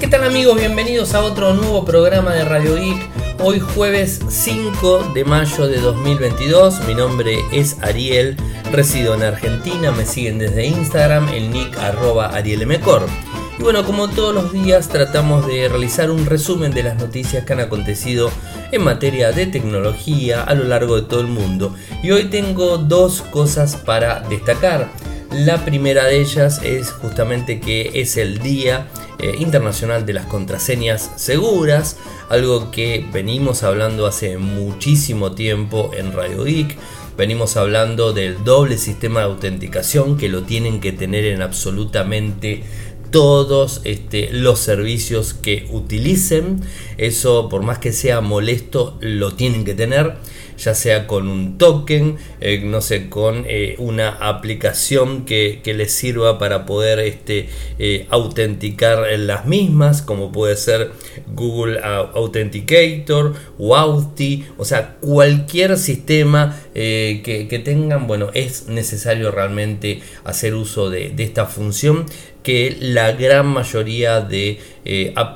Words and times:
¿Qué 0.00 0.06
tal 0.06 0.24
amigos? 0.24 0.56
Bienvenidos 0.56 1.12
a 1.12 1.20
otro 1.20 1.52
nuevo 1.52 1.84
programa 1.84 2.32
de 2.32 2.42
Radio 2.46 2.74
Geek. 2.74 3.10
Hoy 3.38 3.60
jueves 3.60 4.20
5 4.30 5.12
de 5.12 5.26
mayo 5.26 5.68
de 5.68 5.78
2022. 5.78 6.86
Mi 6.86 6.94
nombre 6.94 7.36
es 7.52 7.76
Ariel, 7.82 8.34
resido 8.72 9.14
en 9.14 9.22
Argentina, 9.22 9.90
me 9.90 10.06
siguen 10.06 10.38
desde 10.38 10.64
Instagram, 10.64 11.28
el 11.28 11.50
nick 11.50 11.76
arroba. 11.76 12.32
Y 12.42 13.62
bueno, 13.62 13.84
como 13.84 14.08
todos 14.08 14.34
los 14.34 14.54
días 14.54 14.88
tratamos 14.88 15.46
de 15.46 15.68
realizar 15.68 16.10
un 16.10 16.24
resumen 16.24 16.72
de 16.72 16.82
las 16.82 16.96
noticias 16.96 17.44
que 17.44 17.52
han 17.52 17.60
acontecido 17.60 18.30
en 18.72 18.82
materia 18.82 19.32
de 19.32 19.48
tecnología 19.48 20.42
a 20.42 20.54
lo 20.54 20.64
largo 20.64 20.96
de 20.96 21.02
todo 21.02 21.20
el 21.20 21.26
mundo. 21.26 21.74
Y 22.02 22.12
hoy 22.12 22.24
tengo 22.30 22.78
dos 22.78 23.20
cosas 23.20 23.76
para 23.76 24.20
destacar. 24.20 24.88
La 25.30 25.62
primera 25.64 26.06
de 26.06 26.22
ellas 26.22 26.60
es 26.64 26.90
justamente 26.90 27.60
que 27.60 27.90
es 28.00 28.16
el 28.16 28.38
Día 28.38 28.88
eh, 29.22 29.36
Internacional 29.38 30.06
de 30.06 30.12
las 30.12 30.26
Contraseñas 30.26 31.10
Seguras, 31.16 31.96
algo 32.28 32.70
que 32.70 33.06
venimos 33.12 33.62
hablando 33.62 34.06
hace 34.06 34.38
muchísimo 34.38 35.32
tiempo 35.32 35.90
en 35.96 36.12
Radio 36.12 36.44
Geek. 36.44 36.76
Venimos 37.16 37.56
hablando 37.56 38.12
del 38.12 38.42
doble 38.44 38.78
sistema 38.78 39.20
de 39.20 39.26
autenticación 39.26 40.16
que 40.16 40.28
lo 40.28 40.42
tienen 40.42 40.80
que 40.80 40.92
tener 40.92 41.26
en 41.26 41.42
absolutamente 41.42 42.62
todos 43.10 43.80
este, 43.84 44.32
los 44.32 44.60
servicios 44.60 45.34
que 45.34 45.66
utilicen. 45.70 46.60
Eso, 46.96 47.48
por 47.48 47.62
más 47.62 47.78
que 47.78 47.92
sea 47.92 48.20
molesto, 48.20 48.96
lo 49.00 49.32
tienen 49.32 49.64
que 49.64 49.74
tener 49.74 50.16
ya 50.60 50.74
sea 50.74 51.06
con 51.06 51.26
un 51.28 51.56
token, 51.58 52.16
eh, 52.40 52.60
no 52.62 52.80
sé, 52.82 53.08
con 53.08 53.44
eh, 53.48 53.76
una 53.78 54.10
aplicación 54.10 55.24
que, 55.24 55.60
les 55.70 55.92
sirva 55.92 56.38
para 56.38 56.66
poder 56.66 56.98
este, 56.98 57.48
eh, 57.78 58.06
autenticar 58.10 59.06
las 59.18 59.46
mismas, 59.46 60.02
como 60.02 60.32
puede 60.32 60.56
ser 60.56 60.90
Google 61.32 61.80
Authenticator 61.82 63.34
o 63.56 63.76
Authi, 63.76 64.44
o 64.58 64.64
sea, 64.64 64.96
cualquier 65.00 65.78
sistema 65.78 66.58
que, 66.74 67.62
tengan, 67.64 68.06
bueno, 68.08 68.30
es 68.34 68.66
necesario 68.66 69.30
realmente 69.30 70.00
hacer 70.24 70.54
uso 70.54 70.90
de, 70.90 71.14
esta 71.18 71.46
función 71.46 72.06
que 72.42 72.76
la 72.80 73.12
gran 73.12 73.46
mayoría 73.46 74.20
de, 74.22 74.58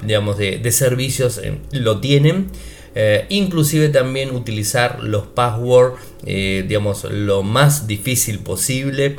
digamos, 0.03 0.37
de 0.37 0.73
servicios 0.73 1.41
lo 1.71 2.01
tienen. 2.01 2.51
Eh, 2.95 3.27
inclusive 3.29 3.89
también 3.89 4.31
utilizar 4.31 5.03
los 5.03 5.27
passwords, 5.27 6.01
eh, 6.27 6.65
digamos, 6.67 7.05
lo 7.05 7.43
más 7.43 7.87
difícil 7.87 8.39
posible. 8.39 9.17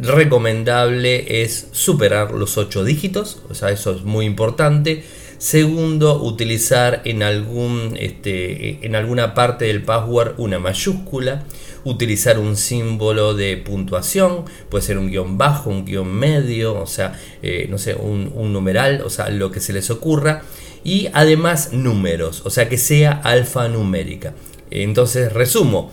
Recomendable 0.00 1.42
es 1.42 1.68
superar 1.72 2.32
los 2.32 2.58
8 2.58 2.84
dígitos, 2.84 3.42
o 3.48 3.54
sea, 3.54 3.70
eso 3.70 3.92
es 3.92 4.02
muy 4.02 4.26
importante. 4.26 5.04
Segundo, 5.38 6.22
utilizar 6.22 7.02
en, 7.04 7.22
algún, 7.22 7.96
este, 7.98 8.84
en 8.86 8.96
alguna 8.96 9.34
parte 9.34 9.66
del 9.66 9.82
password 9.82 10.34
una 10.38 10.58
mayúscula. 10.58 11.44
Utilizar 11.86 12.40
un 12.40 12.56
símbolo 12.56 13.34
de 13.34 13.56
puntuación, 13.58 14.44
puede 14.68 14.82
ser 14.82 14.98
un 14.98 15.08
guion 15.08 15.38
bajo, 15.38 15.70
un 15.70 15.84
guion 15.84 16.12
medio, 16.12 16.74
o 16.80 16.86
sea, 16.86 17.16
eh, 17.44 17.68
no 17.70 17.78
sé, 17.78 17.94
un, 17.94 18.32
numeral, 18.52 19.02
o 19.02 19.08
sea, 19.08 19.30
lo 19.30 19.52
que 19.52 19.60
se 19.60 19.72
les 19.72 19.88
ocurra 19.90 20.42
y 20.82 21.08
además 21.12 21.72
números, 21.72 22.42
o 22.44 22.50
sea 22.50 22.68
que 22.68 22.76
sea 22.76 23.12
alfanumérica. 23.12 24.34
Entonces, 24.68 25.32
resumo, 25.32 25.92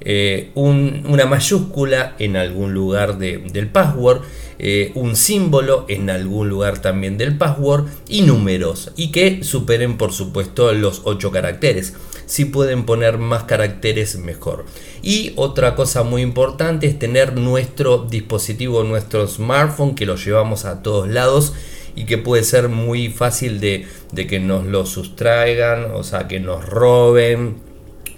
eh, 0.00 0.50
una 0.54 1.26
mayúscula 1.26 2.16
en 2.18 2.36
algún 2.36 2.72
lugar 2.72 3.18
del 3.18 3.68
password, 3.68 4.22
eh, 4.58 4.92
un 4.94 5.16
símbolo 5.16 5.84
en 5.88 6.10
algún 6.10 6.48
lugar 6.48 6.80
también 6.80 7.18
del 7.18 7.36
password 7.36 7.86
y 8.08 8.22
números 8.22 8.92
y 8.96 9.10
que 9.10 9.42
superen 9.42 9.96
por 9.96 10.12
supuesto 10.12 10.72
los 10.72 11.02
8 11.04 11.30
caracteres. 11.30 11.94
Si 12.26 12.46
pueden 12.46 12.86
poner 12.86 13.18
más 13.18 13.44
caracteres 13.44 14.16
mejor. 14.16 14.64
Y 15.02 15.32
otra 15.36 15.74
cosa 15.74 16.02
muy 16.02 16.22
importante 16.22 16.86
es 16.86 16.98
tener 16.98 17.36
nuestro 17.36 18.06
dispositivo, 18.08 18.82
nuestro 18.82 19.26
smartphone 19.28 19.94
que 19.94 20.06
lo 20.06 20.16
llevamos 20.16 20.64
a 20.64 20.82
todos 20.82 21.08
lados 21.08 21.52
y 21.96 22.06
que 22.06 22.18
puede 22.18 22.42
ser 22.44 22.68
muy 22.68 23.08
fácil 23.08 23.60
de, 23.60 23.86
que 24.14 24.40
nos 24.40 24.64
lo 24.64 24.86
sustraigan, 24.86 25.92
o 25.92 26.02
sea, 26.02 26.26
que 26.26 26.40
nos 26.40 26.64
roben 26.66 27.56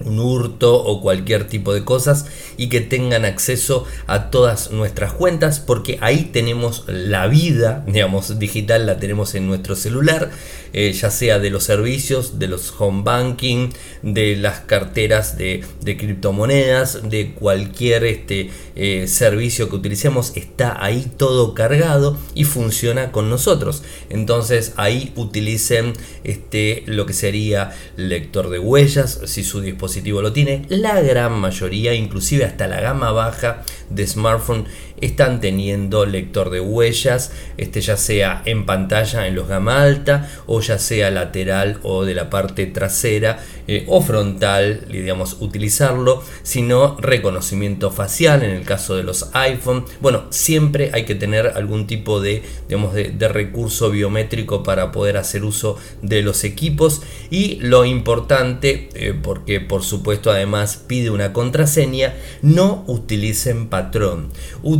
un 0.04 0.18
hurto 0.20 0.82
o 0.82 1.00
cualquier 1.00 1.48
tipo 1.48 1.72
de 1.72 1.84
cosas 1.84 2.26
y 2.56 2.68
que 2.68 2.80
tengan 2.80 3.24
acceso 3.24 3.84
a 4.06 4.30
todas 4.30 4.70
nuestras 4.70 5.12
cuentas 5.12 5.60
porque 5.60 5.98
ahí 6.00 6.30
tenemos 6.32 6.84
la 6.86 7.26
vida 7.26 7.84
digamos 7.86 8.38
digital 8.38 8.86
la 8.86 8.98
tenemos 8.98 9.34
en 9.34 9.46
nuestro 9.46 9.76
celular 9.76 10.30
eh, 10.78 10.92
ya 10.92 11.10
sea 11.10 11.38
de 11.38 11.48
los 11.48 11.64
servicios, 11.64 12.38
de 12.38 12.48
los 12.48 12.74
home 12.78 13.02
banking, 13.02 13.70
de 14.02 14.36
las 14.36 14.60
carteras 14.60 15.38
de, 15.38 15.64
criptomonedas, 15.82 17.08
de 17.08 17.32
cualquier 17.32 18.04
este, 18.04 18.50
eh, 18.74 19.06
servicio 19.06 19.70
que 19.70 19.76
utilicemos, 19.76 20.32
está 20.36 20.84
ahí 20.84 21.10
todo 21.16 21.54
cargado 21.54 22.18
y 22.34 22.44
funciona 22.44 23.10
con 23.10 23.30
nosotros. 23.30 23.84
Entonces 24.10 24.74
ahí 24.76 25.14
utilicen 25.16 25.94
este, 26.24 26.82
lo 26.84 27.06
que 27.06 27.14
sería 27.14 27.74
lector 27.96 28.50
de 28.50 28.58
huellas, 28.58 29.20
si 29.24 29.44
su 29.44 29.62
dispositivo 29.62 29.85
lo 30.22 30.32
tiene. 30.32 30.64
La 30.68 31.00
gran 31.00 31.32
mayoría, 31.32 31.94
inclusive 31.94 32.44
hasta 32.44 32.66
la 32.66 32.80
gama 32.80 33.12
baja 33.12 33.64
de 33.90 34.06
smartphone, 34.06 34.66
están 35.00 35.40
teniendo 35.40 36.06
lector 36.06 36.50
de 36.50 36.60
huellas, 36.60 37.32
este, 37.56 37.80
ya 37.80 37.96
sea 37.96 38.42
en 38.44 38.66
pantalla 38.66 39.26
en 39.26 39.34
los 39.34 39.48
gama 39.48 39.82
alta 39.82 40.30
o 40.46 40.60
ya 40.60 40.78
sea 40.78 41.10
lateral 41.10 41.78
o 41.82 42.04
de 42.04 42.14
la 42.14 42.30
parte 42.30 42.66
trasera 42.66 43.38
eh, 43.68 43.84
o 43.88 44.00
frontal, 44.00 44.86
digamos, 44.90 45.38
utilizarlo, 45.40 46.22
sino 46.42 46.96
reconocimiento 47.00 47.90
facial 47.90 48.42
en 48.42 48.50
el 48.50 48.64
caso 48.64 48.96
de 48.96 49.02
los 49.02 49.30
iPhone. 49.32 49.84
Bueno, 50.00 50.24
siempre 50.30 50.90
hay 50.92 51.04
que 51.04 51.14
tener 51.14 51.48
algún 51.48 51.86
tipo 51.86 52.20
de, 52.20 52.42
digamos, 52.68 52.94
de, 52.94 53.26
recurso 53.26 53.90
biométrico 53.90 54.62
para 54.62 54.92
poder 54.92 55.16
hacer 55.16 55.44
uso 55.44 55.76
de 56.00 56.22
los 56.22 56.44
equipos 56.44 57.02
y 57.28 57.56
lo 57.56 57.84
importante, 57.84 58.88
eh, 58.94 59.14
porque 59.20 59.60
por 59.60 59.82
supuesto 59.82 60.30
además 60.30 60.76
pide 60.86 61.10
una 61.10 61.32
contraseña, 61.32 62.14
no 62.42 62.84
utilicen 62.86 63.66
patrón 63.66 64.30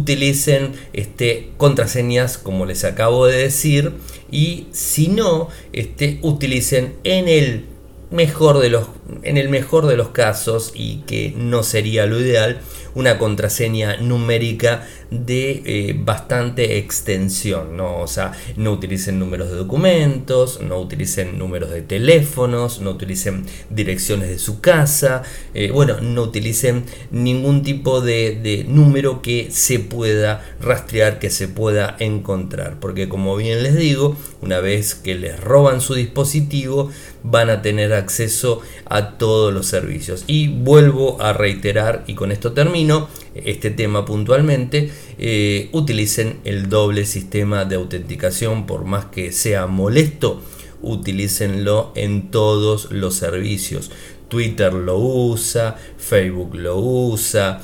utilicen 0.06 0.74
este, 0.92 1.50
contraseñas 1.56 2.38
como 2.38 2.64
les 2.64 2.84
acabo 2.84 3.26
de 3.26 3.38
decir 3.38 3.94
y 4.30 4.68
si 4.70 5.08
no, 5.08 5.48
este, 5.72 6.20
utilicen 6.22 6.94
en 7.02 7.26
el 7.26 7.64
mejor 8.12 8.60
de 8.60 8.70
los 8.70 8.86
en 9.22 9.36
el 9.36 9.48
mejor 9.48 9.86
de 9.86 9.96
los 9.96 10.08
casos 10.08 10.72
y 10.74 10.98
que 11.06 11.34
no 11.36 11.62
sería 11.62 12.06
lo 12.06 12.20
ideal 12.20 12.60
una 12.96 13.18
contraseña 13.18 13.98
numérica 13.98 14.86
de 15.10 15.62
eh, 15.66 15.94
bastante 15.96 16.78
extensión, 16.78 17.76
¿no? 17.76 18.00
O 18.00 18.06
sea, 18.06 18.32
no 18.56 18.72
utilicen 18.72 19.18
números 19.18 19.50
de 19.50 19.56
documentos, 19.56 20.60
no 20.62 20.80
utilicen 20.80 21.38
números 21.38 21.70
de 21.70 21.82
teléfonos, 21.82 22.80
no 22.80 22.92
utilicen 22.92 23.44
direcciones 23.68 24.30
de 24.30 24.38
su 24.38 24.60
casa, 24.62 25.22
eh, 25.52 25.70
bueno, 25.70 26.00
no 26.00 26.22
utilicen 26.22 26.84
ningún 27.10 27.62
tipo 27.62 28.00
de, 28.00 28.40
de 28.42 28.64
número 28.64 29.20
que 29.20 29.48
se 29.50 29.78
pueda 29.78 30.42
rastrear, 30.60 31.18
que 31.18 31.28
se 31.28 31.48
pueda 31.48 31.96
encontrar, 32.00 32.80
porque 32.80 33.10
como 33.10 33.36
bien 33.36 33.62
les 33.62 33.76
digo, 33.76 34.16
una 34.40 34.60
vez 34.60 34.94
que 34.94 35.14
les 35.14 35.38
roban 35.38 35.82
su 35.82 35.94
dispositivo, 35.94 36.90
van 37.22 37.50
a 37.50 37.60
tener 37.60 37.92
acceso 37.92 38.60
a 38.86 38.95
todos 39.18 39.52
los 39.52 39.66
servicios. 39.66 40.24
Y 40.26 40.48
vuelvo 40.48 41.20
a 41.20 41.32
reiterar, 41.32 42.04
y 42.06 42.14
con 42.14 42.32
esto 42.32 42.52
termino, 42.52 43.08
este 43.34 43.70
tema 43.70 44.04
puntualmente, 44.04 44.90
eh, 45.18 45.68
utilicen 45.72 46.40
el 46.44 46.68
doble 46.68 47.04
sistema 47.06 47.64
de 47.64 47.76
autenticación, 47.76 48.66
por 48.66 48.84
más 48.84 49.06
que 49.06 49.32
sea 49.32 49.66
molesto, 49.66 50.42
utilícenlo 50.82 51.92
en 51.94 52.30
todos 52.30 52.90
los 52.90 53.14
servicios. 53.14 53.90
Twitter 54.28 54.72
lo 54.72 54.98
usa, 54.98 55.76
Facebook 55.96 56.54
lo 56.54 56.78
usa, 56.78 57.60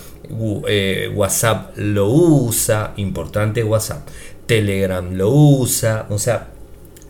eh, 0.68 1.10
WhatsApp 1.14 1.76
lo 1.76 2.08
usa, 2.08 2.94
importante 2.96 3.64
WhatsApp, 3.64 4.08
Telegram 4.46 5.14
lo 5.14 5.30
usa, 5.30 6.06
o 6.08 6.18
sea, 6.18 6.48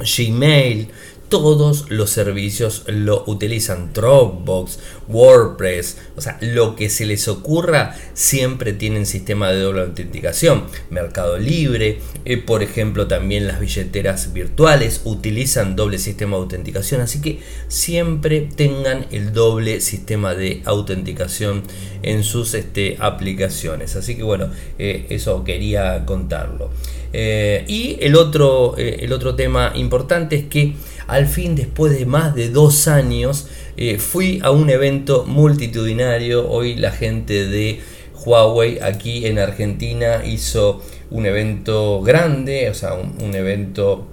Gmail, 0.00 0.88
todos 1.32 1.86
los 1.88 2.10
servicios 2.10 2.84
lo 2.88 3.24
utilizan. 3.26 3.94
Dropbox, 3.94 4.78
WordPress, 5.08 5.96
o 6.14 6.20
sea, 6.20 6.36
lo 6.42 6.76
que 6.76 6.90
se 6.90 7.06
les 7.06 7.26
ocurra, 7.26 7.96
siempre 8.12 8.74
tienen 8.74 9.06
sistema 9.06 9.50
de 9.50 9.60
doble 9.60 9.80
autenticación. 9.80 10.64
Mercado 10.90 11.38
Libre, 11.38 12.00
eh, 12.26 12.36
por 12.36 12.62
ejemplo, 12.62 13.06
también 13.06 13.46
las 13.46 13.60
billeteras 13.60 14.34
virtuales 14.34 15.00
utilizan 15.04 15.74
doble 15.74 15.96
sistema 15.96 16.36
de 16.36 16.42
autenticación. 16.42 17.00
Así 17.00 17.22
que 17.22 17.40
siempre 17.68 18.46
tengan 18.54 19.06
el 19.10 19.32
doble 19.32 19.80
sistema 19.80 20.34
de 20.34 20.60
autenticación 20.66 21.62
en 22.02 22.24
sus 22.24 22.52
este, 22.52 22.98
aplicaciones. 23.00 23.96
Así 23.96 24.16
que 24.16 24.22
bueno, 24.22 24.50
eh, 24.78 25.06
eso 25.08 25.44
quería 25.44 26.04
contarlo. 26.04 26.70
y 27.14 27.98
el 28.00 28.16
otro, 28.16 28.74
el 28.76 29.12
otro 29.12 29.34
tema 29.34 29.72
importante 29.74 30.36
es 30.36 30.44
que 30.44 30.74
al 31.06 31.26
fin, 31.26 31.54
después 31.54 31.98
de 31.98 32.06
más 32.06 32.34
de 32.34 32.48
dos 32.48 32.88
años, 32.88 33.48
fui 33.98 34.40
a 34.42 34.50
un 34.50 34.70
evento 34.70 35.24
multitudinario. 35.26 36.48
Hoy 36.48 36.74
la 36.76 36.90
gente 36.90 37.46
de 37.46 37.80
Huawei 38.24 38.78
aquí 38.80 39.26
en 39.26 39.38
Argentina 39.38 40.24
hizo 40.24 40.82
un 41.10 41.26
evento 41.26 42.00
grande, 42.00 42.70
o 42.70 42.74
sea, 42.74 42.94
un, 42.94 43.34
evento 43.34 44.06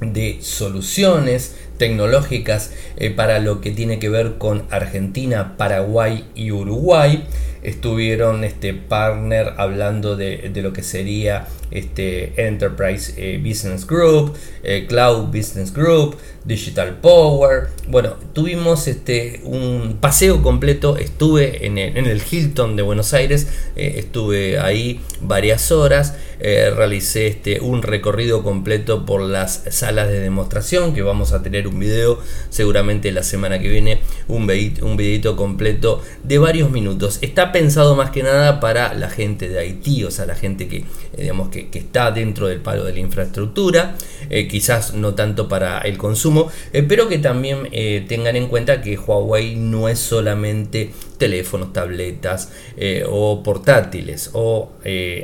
de 0.00 0.38
soluciones 0.40 1.56
tecnológicas 1.82 2.70
eh, 2.96 3.10
para 3.10 3.40
lo 3.40 3.60
que 3.60 3.72
tiene 3.72 3.98
que 3.98 4.08
ver 4.08 4.34
con 4.38 4.62
Argentina, 4.70 5.56
Paraguay 5.56 6.26
y 6.36 6.52
Uruguay. 6.52 7.24
Estuvieron 7.64 8.44
este 8.44 8.72
partner 8.74 9.54
hablando 9.56 10.16
de, 10.16 10.50
lo 10.54 10.72
que 10.72 10.82
sería 10.82 11.46
este, 11.70 12.46
Enterprise 12.46 13.14
eh, 13.16 13.38
Business 13.38 13.86
Group, 13.86 14.34
eh, 14.62 14.86
Cloud 14.88 15.26
Business 15.26 15.72
Group, 15.72 16.16
Digital 16.44 16.98
Power. 17.00 17.68
Bueno, 17.88 18.14
tuvimos 18.32 18.86
este, 18.88 19.40
un 19.44 19.98
paseo 20.00 20.42
completo, 20.42 20.96
estuve 20.96 21.66
en 21.66 21.78
el, 21.78 22.22
Hilton 22.30 22.76
de 22.76 22.82
Buenos 22.82 23.14
Aires, 23.14 23.48
estuve 23.76 24.58
ahí 24.58 25.00
varias 25.20 25.70
horas, 25.70 26.16
realicé 26.40 27.28
este, 27.28 27.60
un 27.60 27.82
recorrido 27.82 28.42
completo 28.42 29.06
por 29.06 29.20
las 29.20 29.62
salas 29.70 30.08
de 30.08 30.18
demostración, 30.18 30.94
que 30.94 31.02
vamos 31.02 31.32
a 31.32 31.42
tener 31.42 31.68
un 31.72 31.80
video 31.80 32.18
seguramente 32.50 33.10
la 33.12 33.22
semana 33.22 33.58
que 33.58 33.68
viene, 33.68 34.00
un, 34.28 34.42
un 34.82 34.96
videito 34.96 35.36
completo 35.36 36.02
de 36.22 36.38
varios 36.38 36.70
minutos. 36.70 37.18
Está 37.22 37.52
pensado 37.52 37.96
más 37.96 38.10
que 38.10 38.22
nada 38.22 38.60
para 38.60 38.94
la 38.94 39.10
gente 39.10 39.48
de 39.48 39.58
Haití, 39.58 40.04
o 40.04 40.10
sea, 40.10 40.26
la 40.26 40.34
gente 40.34 40.68
que, 40.68 40.84
digamos, 41.16 41.48
que 41.48 41.68
está 41.72 42.10
dentro 42.10 42.46
del 42.46 42.60
palo 42.60 42.84
de 42.84 42.92
la 42.92 43.00
infraestructura, 43.00 43.96
eh, 44.30 44.48
quizás 44.48 44.94
no 44.94 45.14
tanto 45.14 45.48
para 45.48 45.78
el 45.80 45.98
consumo, 45.98 46.50
eh, 46.72 46.82
pero 46.82 47.08
que 47.08 47.18
también 47.18 47.68
eh, 47.72 48.04
tengan 48.08 48.36
en 48.36 48.48
cuenta 48.48 48.80
que 48.80 48.96
Huawei 48.96 49.56
no 49.56 49.88
es 49.88 49.98
solamente 49.98 50.92
teléfonos, 51.18 51.72
tabletas 51.72 52.50
o 53.08 53.42
portátiles 53.44 54.30
o 54.32 54.72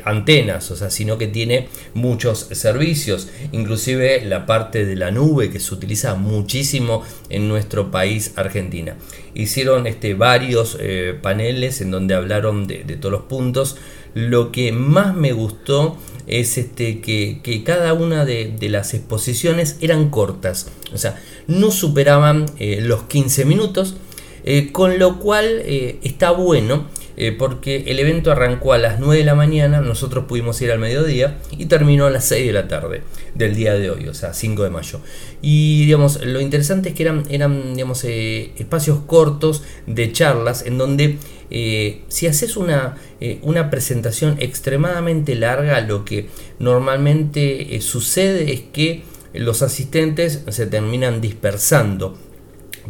antenas, 0.04 0.70
o 0.70 0.76
sea, 0.76 0.90
sino 0.90 1.18
que 1.18 1.26
tiene 1.26 1.68
muchos 1.94 2.46
servicios, 2.52 3.28
inclusive 3.50 4.24
la 4.24 4.46
parte 4.46 4.84
de 4.84 4.94
la 4.94 5.10
nube 5.10 5.50
que 5.50 5.58
se 5.58 5.74
utiliza 5.74 6.14
muchísimo 6.38 7.02
en 7.28 7.48
nuestro 7.48 7.90
país, 7.90 8.32
Argentina. 8.36 8.96
Hicieron 9.34 9.86
este, 9.86 10.14
varios 10.14 10.78
paneles 11.22 11.80
en 11.80 11.90
donde 11.90 12.14
hablaron 12.14 12.66
de, 12.66 12.84
todos 12.96 13.12
los 13.12 13.22
puntos. 13.22 13.76
Lo 14.14 14.52
que 14.52 14.72
más 14.72 15.14
me 15.14 15.32
gustó 15.32 15.96
es 16.28 16.58
este, 16.58 17.00
que, 17.00 17.62
cada 17.64 17.94
una 17.94 18.24
de, 18.24 18.56
las 18.62 18.94
exposiciones 18.94 19.78
eran 19.80 20.10
cortas, 20.10 20.70
o 20.92 20.98
sea, 20.98 21.20
no 21.46 21.70
superaban 21.70 22.46
eh, 22.58 22.80
los 22.82 23.04
15 23.04 23.44
minutos, 23.46 23.96
eh, 24.44 24.70
con 24.70 24.98
lo 24.98 25.18
cual 25.18 25.46
eh, 25.64 25.98
está 26.02 26.30
bueno 26.30 26.86
eh, 27.20 27.32
porque 27.32 27.82
el 27.88 27.98
evento 27.98 28.30
arrancó 28.30 28.74
a 28.74 28.78
las 28.78 29.00
9 29.00 29.16
de 29.18 29.24
la 29.24 29.34
mañana, 29.34 29.80
nosotros 29.80 30.26
pudimos 30.28 30.62
ir 30.62 30.70
al 30.70 30.78
mediodía 30.78 31.38
y 31.50 31.66
terminó 31.66 32.06
a 32.06 32.10
las 32.10 32.26
6 32.26 32.46
de 32.46 32.52
la 32.52 32.68
tarde 32.68 33.02
del 33.34 33.56
día 33.56 33.74
de 33.74 33.90
hoy, 33.90 34.06
o 34.06 34.14
sea, 34.14 34.34
5 34.34 34.62
de 34.62 34.70
mayo. 34.70 35.00
Y 35.42 35.84
digamos, 35.84 36.24
lo 36.24 36.40
interesante 36.40 36.90
es 36.90 36.94
que 36.94 37.02
eran, 37.02 37.24
eran 37.28 37.74
digamos, 37.74 38.04
eh, 38.04 38.52
espacios 38.56 39.00
cortos 39.04 39.64
de 39.88 40.12
charlas 40.12 40.64
en 40.64 40.78
donde 40.78 41.18
eh, 41.50 42.02
si 42.06 42.28
haces 42.28 42.56
una, 42.56 42.98
una, 43.42 43.68
presentación 43.68 44.36
extremadamente 44.38 45.34
larga, 45.34 45.80
lo 45.80 46.04
que 46.04 46.28
normalmente 46.60 47.80
sucede 47.80 48.52
es 48.52 48.60
que 48.72 49.02
los 49.34 49.62
asistentes 49.62 50.44
se 50.50 50.66
terminan 50.68 51.20
dispersando. 51.20 52.16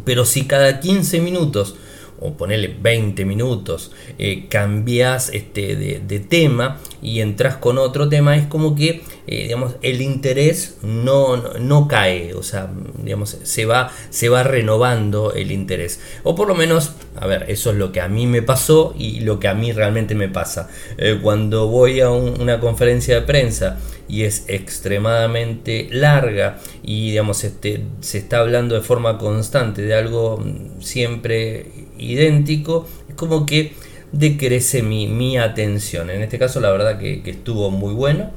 Pero 0.05 0.23
si 0.23 0.45
cada 0.45 0.79
15 0.81 1.19
minutos 1.19 1.77
o 2.19 2.33
ponerle 2.33 2.75
20 2.81 3.25
minutos, 3.25 3.91
eh, 4.17 4.47
cambias 4.49 5.29
este, 5.33 5.75
de, 5.75 6.19
tema 6.19 6.79
y 7.01 7.21
entras 7.21 7.55
con 7.55 7.77
otro 7.77 8.09
tema, 8.09 8.35
es 8.35 8.45
como 8.47 8.75
que 8.75 9.01
eh, 9.25 9.43
digamos, 9.43 9.75
el 9.81 10.01
interés 10.01 10.77
no, 10.81 11.37
no, 11.37 11.87
cae, 11.87 12.33
o 12.33 12.43
sea, 12.43 12.69
digamos, 13.03 13.37
se 13.43 13.65
va, 13.65 13.91
se 14.09 14.27
va 14.27 14.43
renovando 14.43 15.33
el 15.33 15.51
interés. 15.51 15.99
O 16.23 16.35
por 16.35 16.47
lo 16.47 16.55
menos, 16.55 16.93
a 17.15 17.27
ver, 17.27 17.45
eso 17.47 17.71
es 17.71 17.77
lo 17.77 17.91
que 17.91 18.01
a 18.01 18.07
mí 18.07 18.27
me 18.27 18.41
pasó 18.41 18.93
y 18.97 19.21
lo 19.21 19.39
que 19.39 19.47
a 19.47 19.53
mí 19.53 19.71
realmente 19.71 20.15
me 20.15 20.29
pasa. 20.29 20.69
Eh, 20.97 21.19
cuando 21.21 21.67
voy 21.67 22.01
a 22.01 22.09
una 22.09 22.59
conferencia 22.59 23.15
de 23.15 23.21
prensa, 23.21 23.77
y 24.09 24.23
es 24.23 24.45
extremadamente 24.47 25.87
larga 25.91 26.57
y 26.81 27.11
digamos 27.11 27.43
este, 27.43 27.83
se 28.01 28.17
está 28.17 28.39
hablando 28.39 28.73
de 28.73 28.81
forma 28.81 29.19
constante 29.19 29.83
de 29.83 29.93
algo 29.93 30.43
siempre 30.79 31.78
idéntico, 31.99 32.87
es 33.07 33.15
como 33.15 33.45
que 33.45 33.73
decrece 34.11 34.81
mi, 34.81 35.37
atención. 35.37 36.09
En 36.09 36.21
este 36.21 36.39
caso 36.39 36.59
la 36.59 36.71
verdad 36.71 36.99
que, 36.99 37.21
estuvo 37.25 37.71
muy 37.71 37.93
bueno. 37.93 38.31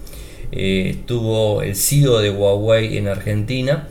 Eh, 0.51 0.91
estuvo 0.91 1.63
el 1.63 1.75
CEO 1.77 2.19
de 2.19 2.31
Huawei 2.31 2.99
en 2.99 3.09
Argentina, 3.09 3.89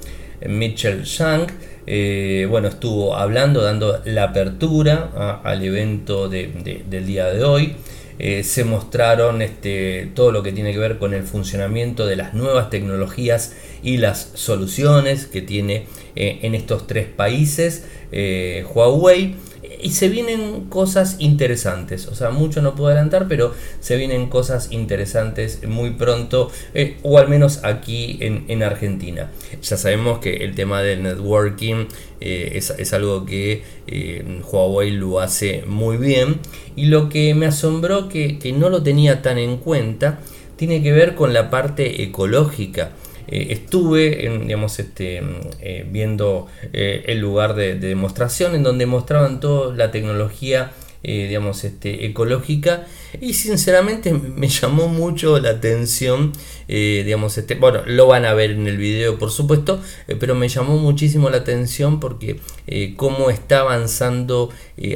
Mitchell 0.47 1.03
Shang. 1.03 1.47
Eh, 1.87 2.45
bueno, 2.49 2.67
estuvo 2.67 3.15
hablando, 3.15 3.61
dando 3.61 4.01
la 4.05 4.25
apertura 4.25 5.39
al 5.43 5.63
evento 5.63 6.29
del 6.29 7.05
día 7.05 7.27
de 7.27 7.43
hoy. 7.43 7.75
Eh, 8.19 8.43
se 8.43 8.63
mostraron 8.63 9.41
este, 9.41 10.11
todo 10.13 10.31
lo 10.31 10.43
que 10.43 10.51
tiene 10.51 10.73
que 10.73 10.77
ver 10.77 10.99
con 10.99 11.15
el 11.15 11.23
funcionamiento 11.23 12.05
de 12.05 12.15
las 12.15 12.35
nuevas 12.35 12.69
tecnologías 12.69 13.55
y 13.81 13.97
las 13.97 14.33
soluciones 14.35 15.25
que 15.25 15.41
tiene 15.41 15.87
en 16.13 16.53
estos 16.53 16.85
tres 16.85 17.07
países 17.07 17.85
Huawei 18.11 19.37
y 19.81 19.91
se 19.91 20.09
vienen 20.09 20.65
cosas 20.69 21.15
interesantes. 21.19 22.07
O 22.07 22.15
sea, 22.15 22.29
mucho 22.29 22.61
no 22.61 22.75
puedo 22.75 22.89
adelantar, 22.89 23.27
pero 23.27 23.53
se 23.79 23.97
vienen 23.97 24.27
cosas 24.29 24.71
interesantes 24.71 25.67
muy 25.67 25.91
pronto, 25.91 26.51
eh, 26.73 26.97
o 27.03 27.17
al 27.17 27.27
menos 27.27 27.61
aquí 27.63 28.17
en, 28.21 28.61
Argentina. 28.61 29.31
Ya 29.61 29.77
sabemos 29.77 30.19
que 30.19 30.37
el 30.37 30.53
tema 30.53 30.81
del 30.81 31.03
networking 31.03 31.87
eh, 32.19 32.51
es, 32.53 32.93
algo 32.93 33.25
que 33.25 33.63
eh, 33.87 34.41
Huawei 34.51 34.91
lo 34.91 35.19
hace 35.19 35.63
muy 35.65 35.97
bien. 35.97 36.39
Y 36.75 36.85
lo 36.85 37.09
que 37.09 37.33
me 37.33 37.47
asombró 37.47 38.07
que, 38.07 38.37
que 38.37 38.51
no 38.51 38.69
lo 38.69 38.83
tenía 38.83 39.21
tan 39.21 39.37
en 39.37 39.57
cuenta 39.57 40.19
tiene 40.55 40.83
que 40.83 40.91
ver 40.91 41.15
con 41.15 41.33
la 41.33 41.49
parte 41.49 42.03
ecológica. 42.03 42.91
Eh, 43.31 43.53
estuve 43.53 44.29
digamos, 44.43 44.77
este, 44.79 45.21
eh, 45.61 45.87
viendo 45.89 46.47
eh, 46.73 47.05
el 47.07 47.19
lugar 47.19 47.55
de, 47.55 47.75
demostración 47.75 48.55
en 48.55 48.63
donde 48.63 48.85
mostraban 48.85 49.39
toda 49.39 49.73
la 49.73 49.89
tecnología 49.89 50.73
digamos, 51.03 51.63
este, 51.63 52.05
ecológica. 52.05 52.85
Y 53.19 53.33
sinceramente 53.33 54.13
me 54.13 54.47
llamó 54.49 54.87
mucho 54.87 55.39
la 55.39 55.49
atención, 55.49 56.31
digamos, 56.67 57.39
este, 57.39 57.55
bueno, 57.55 57.81
lo 57.87 58.05
van 58.05 58.23
a 58.25 58.35
ver 58.35 58.51
en 58.51 58.67
el 58.67 58.77
video 58.77 59.17
por 59.17 59.31
supuesto, 59.31 59.81
pero 60.19 60.35
me 60.35 60.47
llamó 60.47 60.77
muchísimo 60.77 61.31
la 61.31 61.37
atención 61.37 61.99
porque 61.99 62.39
cómo 62.97 63.31
está 63.31 63.61
avanzando 63.61 64.51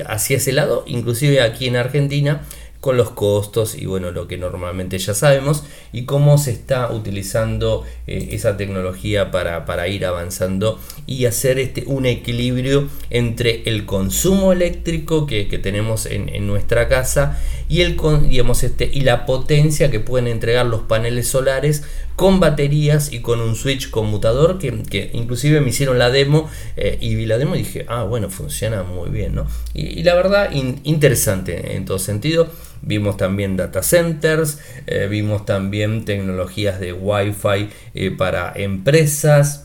hacia 0.06 0.38
ese 0.38 0.52
lado, 0.52 0.84
inclusive 0.86 1.42
aquí 1.42 1.66
en 1.66 1.76
Argentina, 1.76 2.44
con 2.86 2.98
los 2.98 3.10
costos 3.10 3.74
y 3.74 3.88
bueno, 3.88 4.12
lo 4.12 4.28
que 4.28 4.38
normalmente 4.38 5.00
ya 5.00 5.16
sabemos 5.16 5.64
y 5.92 6.06
cómo 6.06 6.38
se 6.38 6.52
está 6.52 6.92
utilizando 6.92 7.84
eh, 8.06 8.28
esa 8.34 8.58
tecnología 8.58 9.32
para, 9.32 9.88
ir 9.88 10.06
avanzando 10.06 10.80
y 11.08 11.26
hacer 11.26 11.58
este, 11.58 11.86
un 11.88 12.06
equilibrio 12.06 12.88
entre 13.10 13.64
el 13.66 13.88
consumo 13.88 14.54
eléctrico 14.54 15.26
que, 15.26 15.46
tenemos 15.58 16.06
en, 16.06 16.46
nuestra 16.46 16.88
casa 16.88 17.42
y, 17.68 17.82
el, 17.82 17.98
digamos, 18.30 18.62
este, 18.62 18.88
y 18.94 19.02
la 19.02 19.26
potencia 19.26 19.90
que 19.90 20.00
pueden 20.00 20.28
entregar 20.28 20.68
los 20.68 20.82
paneles 20.82 21.28
solares 21.28 21.86
con 22.16 22.40
baterías 22.40 23.12
y 23.12 23.20
con 23.20 23.42
un 23.42 23.56
switch 23.56 23.90
conmutador 23.90 24.58
que, 24.58 25.10
inclusive 25.14 25.62
me 25.62 25.70
hicieron 25.70 26.00
la 26.00 26.10
demo 26.10 26.50
eh, 26.78 26.98
y 27.02 27.16
vi 27.16 27.26
la 27.26 27.38
demo 27.38 27.56
y 27.56 27.60
dije, 27.60 27.86
ah, 27.88 28.04
bueno, 28.04 28.30
funciona 28.30 28.84
muy 28.84 29.10
bien, 29.10 29.36
¿no? 29.36 29.48
Y, 29.74 30.04
la 30.04 30.16
verdad, 30.16 30.52
interesante 30.52 31.76
en 31.76 31.86
todo 31.86 32.00
sentido. 32.00 32.48
Vimos 32.82 33.18
también 33.18 33.58
data 33.58 33.82
centers, 33.82 34.60
eh, 34.86 35.08
vimos 35.10 35.46
también 35.46 36.06
tecnologías 36.06 36.80
de 36.80 36.94
Wi-Fi 36.94 37.70
eh, 37.96 38.12
para 38.12 38.54
empresas. 38.56 39.64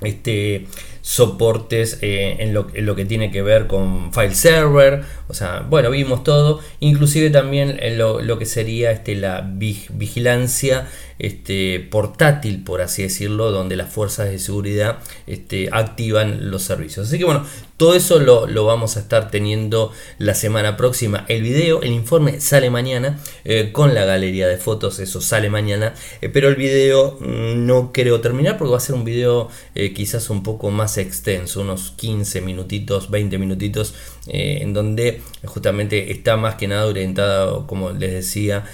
Este, 0.00 0.66
soportes 1.02 1.98
eh, 2.00 2.36
en, 2.38 2.54
lo, 2.54 2.96
que 2.96 3.04
tiene 3.04 3.30
que 3.30 3.42
ver 3.42 3.66
con 3.66 4.12
file 4.12 4.34
server, 4.34 5.04
o 5.32 5.34
sea, 5.34 5.66
bueno, 5.66 5.88
vimos 5.90 6.24
todo, 6.24 6.60
inclusive 6.80 7.30
también 7.30 7.78
en 7.80 7.96
lo, 7.96 8.38
que 8.38 8.44
sería 8.44 8.90
este, 8.90 9.14
la 9.14 9.40
vigilancia 9.40 10.88
este, 11.18 11.80
portátil, 11.80 12.62
por 12.62 12.82
así 12.82 13.02
decirlo, 13.04 13.50
donde 13.50 13.76
las 13.76 13.90
fuerzas 13.90 14.28
de 14.28 14.38
seguridad 14.38 14.98
este, 15.26 15.70
activan 15.72 16.50
los 16.50 16.64
servicios. 16.64 17.08
Así 17.08 17.16
que 17.16 17.24
bueno, 17.24 17.46
todo 17.78 17.94
eso 17.94 18.20
lo, 18.20 18.64
vamos 18.64 18.96
a 18.96 19.00
estar 19.00 19.30
teniendo 19.30 19.90
la 20.18 20.34
semana 20.34 20.76
próxima. 20.76 21.24
El 21.28 21.42
video, 21.42 21.80
el 21.82 21.92
informe 21.92 22.40
sale 22.40 22.70
mañana 22.70 23.18
eh, 23.44 23.70
con 23.72 23.94
la 23.94 24.04
galería 24.04 24.46
de 24.46 24.56
fotos, 24.56 24.98
eso 25.00 25.20
sale 25.20 25.50
mañana. 25.50 25.94
Eh, 26.20 26.28
pero 26.28 26.48
el 26.48 26.56
video 26.56 27.18
mm, 27.20 27.66
no 27.66 27.90
creo 27.90 28.20
terminar 28.20 28.58
porque 28.58 28.70
va 28.70 28.76
a 28.76 28.80
ser 28.80 28.94
un 28.94 29.04
video 29.04 29.48
eh, 29.74 29.94
quizás 29.94 30.30
un 30.30 30.42
poco 30.42 30.70
más 30.70 30.98
extenso, 30.98 31.62
unos 31.62 31.92
15 31.96 32.42
minutitos, 32.42 33.10
20 33.10 33.38
minutitos, 33.38 33.94
en 34.26 34.72
donde 34.72 35.20
justamente 35.44 36.12
está 36.12 36.36
más 36.36 36.54
que 36.54 36.68
nada 36.68 36.86
orientada, 36.86 37.66
como 37.66 37.90
les 37.90 38.12
decía, 38.12 38.64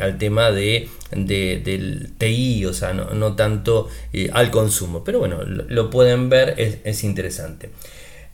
al 0.00 0.18
tema 0.18 0.50
de, 0.50 0.88
del 1.12 2.12
TI, 2.18 2.66
o 2.66 2.74
sea, 2.74 2.92
no, 2.92 3.36
tanto 3.36 3.88
al 4.32 4.50
consumo. 4.50 5.02
Pero 5.02 5.18
bueno, 5.18 5.42
lo, 5.44 5.90
pueden 5.90 6.28
ver, 6.28 6.54
es 6.84 7.04
interesante. 7.04 7.70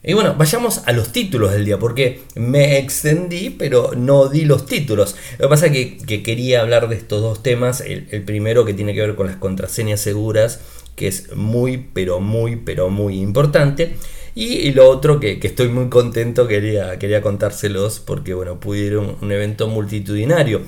Y 0.09 0.12
bueno, 0.12 0.37
vayamos 0.38 0.83
a 0.87 0.92
los 0.92 1.11
títulos 1.11 1.50
del 1.50 1.64
día, 1.64 1.80
porque 1.80 2.21
me 2.37 2.78
extendí, 2.78 3.50
pero 3.50 3.90
no 3.97 4.28
di 4.28 4.45
los 4.45 4.64
títulos. 4.64 5.16
Lo 5.38 5.47
que 5.47 5.49
pasa 5.49 5.66
es 5.66 6.04
que, 6.04 6.23
quería 6.23 6.61
hablar 6.61 6.88
de 6.88 6.95
estos 6.95 7.21
dos 7.21 7.42
temas. 7.42 7.80
El, 7.80 8.04
primero 8.23 8.64
que 8.64 8.73
tiene 8.73 8.95
que 8.95 9.00
ver 9.00 9.16
con 9.16 9.26
las 9.26 9.35
contraseñas 9.35 10.00
seguras, 10.00 10.61
que 10.95 11.09
es 11.09 11.35
muy, 11.35 11.88
pero 11.92 12.21
muy, 12.21 12.54
pero 12.54 12.88
muy 12.88 13.18
importante. 13.18 13.97
Y, 14.38 14.73
lo 14.73 14.90
otro 14.90 15.19
que, 15.19 15.40
estoy 15.43 15.69
muy 15.69 15.88
contento, 15.88 16.47
quería, 16.47 16.99
quería 16.99 17.23
contárselos, 17.23 18.00
porque 18.00 18.35
bueno, 18.35 18.61
pudieron 18.61 19.16
un 19.23 19.33
evento 19.33 19.66
multitudinario 19.66 20.61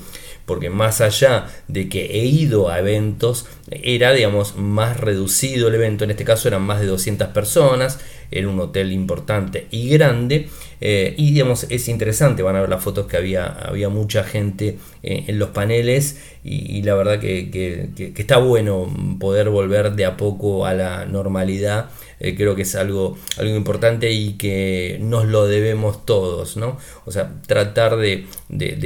porque 0.49 0.71
más 0.71 0.99
allá 0.99 1.45
de 1.67 1.87
que 1.87 2.05
he 2.05 2.25
ido 2.25 2.69
a 2.69 2.79
eventos, 2.79 3.45
era, 3.71 4.13
digamos, 4.13 4.55
más 4.55 4.99
reducido 4.99 5.67
el 5.67 5.75
evento, 5.75 6.03
en 6.03 6.11
este 6.11 6.25
caso 6.25 6.47
eran 6.47 6.63
más 6.63 6.79
de 6.79 6.87
200 6.87 7.27
personas, 7.29 7.99
era 8.31 8.47
un 8.47 8.59
hotel 8.59 8.91
importante 8.91 9.67
y 9.71 9.89
grande, 9.89 10.49
eh, 10.81 11.13
y 11.17 11.33
digamos, 11.33 11.65
es 11.69 11.87
interesante, 11.87 12.41
van 12.41 12.55
a 12.55 12.61
ver 12.61 12.69
las 12.69 12.83
fotos 12.83 13.05
que 13.07 13.17
había, 13.17 13.45
había 13.45 13.89
mucha 13.89 14.23
gente 14.23 14.77
eh, 15.03 15.25
en 15.27 15.39
los 15.39 15.49
paneles, 15.49 16.19
y, 16.43 16.81
la 16.83 16.95
verdad 16.95 17.19
que, 17.19 17.89
está 18.15 18.37
bueno 18.37 18.91
poder 19.19 19.49
volver 19.49 19.91
de 19.93 20.05
a 20.05 20.17
poco 20.17 20.65
a 20.65 20.73
la 20.73 21.05
normalidad, 21.05 21.89
eh, 22.19 22.35
creo 22.35 22.55
que 22.55 22.63
es 22.63 22.75
algo, 22.75 23.17
algo 23.37 23.55
importante 23.55 24.11
y 24.11 24.33
que 24.33 24.97
nos 25.01 25.25
lo 25.25 25.47
debemos 25.47 26.05
todos, 26.05 26.57
¿no? 26.57 26.77
O 27.05 27.11
sea, 27.11 27.33
tratar 27.45 27.97
de, 27.97 28.25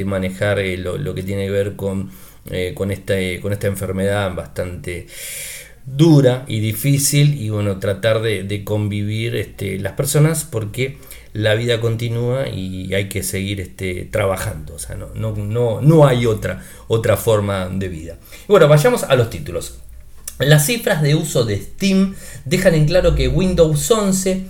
manejar 0.06 0.60
lo, 0.78 0.98
lo 0.98 1.16
que 1.16 1.24
tiene 1.24 1.46
que 1.46 1.52
ver 1.52 1.75
con 1.75 2.12
eh, 2.50 2.74
con, 2.76 2.92
esta, 2.92 3.14
con 3.42 3.54
esta 3.54 3.68
enfermedad 3.68 4.34
bastante 4.36 5.08
dura 5.86 6.46
y 6.48 6.60
difícil 6.60 7.42
y 7.42 7.50
bueno, 7.50 7.80
tratar 7.80 8.22
de, 8.22 8.64
convivir 8.64 9.36
este, 9.36 9.80
las 9.80 9.94
personas 9.94 10.44
porque 10.46 10.98
la 11.34 11.56
vida 11.56 11.82
continúa 11.82 12.48
y 12.48 12.94
hay 12.94 13.10
que 13.10 13.24
seguir 13.24 13.60
este, 13.60 14.06
trabajando, 14.06 14.76
o 14.76 14.80
sea, 14.80 14.96
no, 14.96 15.10
no, 15.16 15.36
no, 15.36 15.82
no 15.82 16.08
hay 16.08 16.26
otra, 16.26 16.64
otra 16.88 17.18
forma 17.18 17.68
de 17.70 17.90
vida. 17.90 18.18
bueno, 18.48 18.68
vayamos 18.68 19.04
a 19.04 19.16
los 19.16 19.30
títulos. 19.30 19.80
Las 20.40 20.66
cifras 20.66 21.02
de 21.02 21.16
uso 21.16 21.46
de 21.46 21.58
Steam 21.58 22.16
dejan 22.46 22.74
en 22.74 22.86
claro 22.86 23.16
que 23.16 23.28
Windows 23.28 23.90
11 23.90 24.44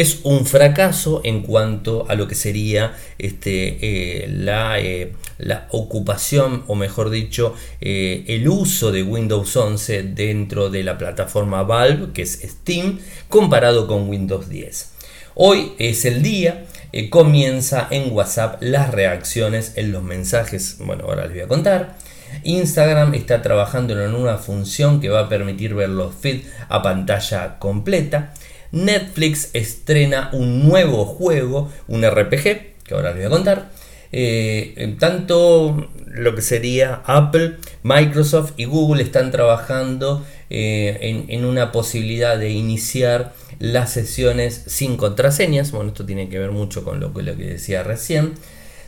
es 0.00 0.20
un 0.22 0.46
fracaso 0.46 1.22
en 1.24 1.42
cuanto 1.42 2.06
a 2.08 2.14
lo 2.14 2.28
que 2.28 2.36
sería 2.36 2.96
este, 3.18 3.78
eh, 3.80 4.28
la, 4.28 4.78
eh, 4.78 5.14
la, 5.38 5.66
ocupación 5.72 6.62
o 6.68 6.76
mejor 6.76 7.10
dicho 7.10 7.56
eh, 7.80 8.22
el 8.28 8.48
uso 8.48 8.92
de 8.92 9.02
Windows 9.02 9.56
11 9.56 10.04
dentro 10.04 10.70
de 10.70 10.84
la 10.84 10.98
plataforma 10.98 11.64
Valve 11.64 12.12
que 12.14 12.22
es 12.22 12.40
Steam 12.44 13.00
comparado 13.28 13.88
con 13.88 14.08
Windows 14.08 14.48
10. 14.48 14.92
Hoy 15.34 15.72
es 15.80 16.04
el 16.04 16.22
día, 16.22 16.66
comienza 17.10 17.88
en 17.90 18.12
WhatsApp 18.12 18.62
las 18.62 18.92
reacciones 18.92 19.72
en 19.74 19.90
los 19.90 20.04
mensajes, 20.04 20.76
bueno 20.78 21.06
ahora 21.06 21.24
les 21.24 21.32
voy 21.32 21.42
a 21.42 21.48
contar. 21.48 21.96
Instagram 22.44 23.14
está 23.14 23.42
trabajando 23.42 24.00
en 24.00 24.14
una 24.14 24.38
función 24.38 25.00
que 25.00 25.08
va 25.08 25.20
a 25.22 25.28
permitir 25.28 25.74
ver 25.74 25.88
los 25.88 26.14
feeds 26.14 26.46
a 26.68 26.82
pantalla 26.82 27.58
completa. 27.58 28.32
Netflix 28.72 29.50
estrena 29.52 30.30
un 30.32 30.68
nuevo 30.68 31.04
juego, 31.04 31.70
un 31.86 32.08
RPG, 32.08 32.42
que 32.84 32.94
ahora 32.94 33.10
les 33.10 33.18
voy 33.18 33.26
a 33.26 33.30
contar. 33.30 33.70
Eh, 34.10 34.96
tanto 34.98 35.88
lo 36.06 36.34
que 36.34 36.42
sería 36.42 37.02
Apple, 37.04 37.56
Microsoft 37.82 38.52
y 38.56 38.64
Google 38.64 39.02
están 39.02 39.30
trabajando 39.30 40.24
eh, 40.50 41.26
en, 41.28 41.44
una 41.44 41.72
posibilidad 41.72 42.38
de 42.38 42.50
iniciar 42.50 43.34
las 43.58 43.92
sesiones 43.92 44.62
sin 44.66 44.96
contraseñas. 44.96 45.72
Bueno, 45.72 45.88
esto 45.90 46.06
tiene 46.06 46.28
que 46.28 46.38
ver 46.38 46.50
mucho 46.50 46.84
con 46.84 47.00
lo, 47.00 47.08
lo 47.08 47.36
que 47.36 47.44
decía 47.44 47.82
recién. 47.82 48.34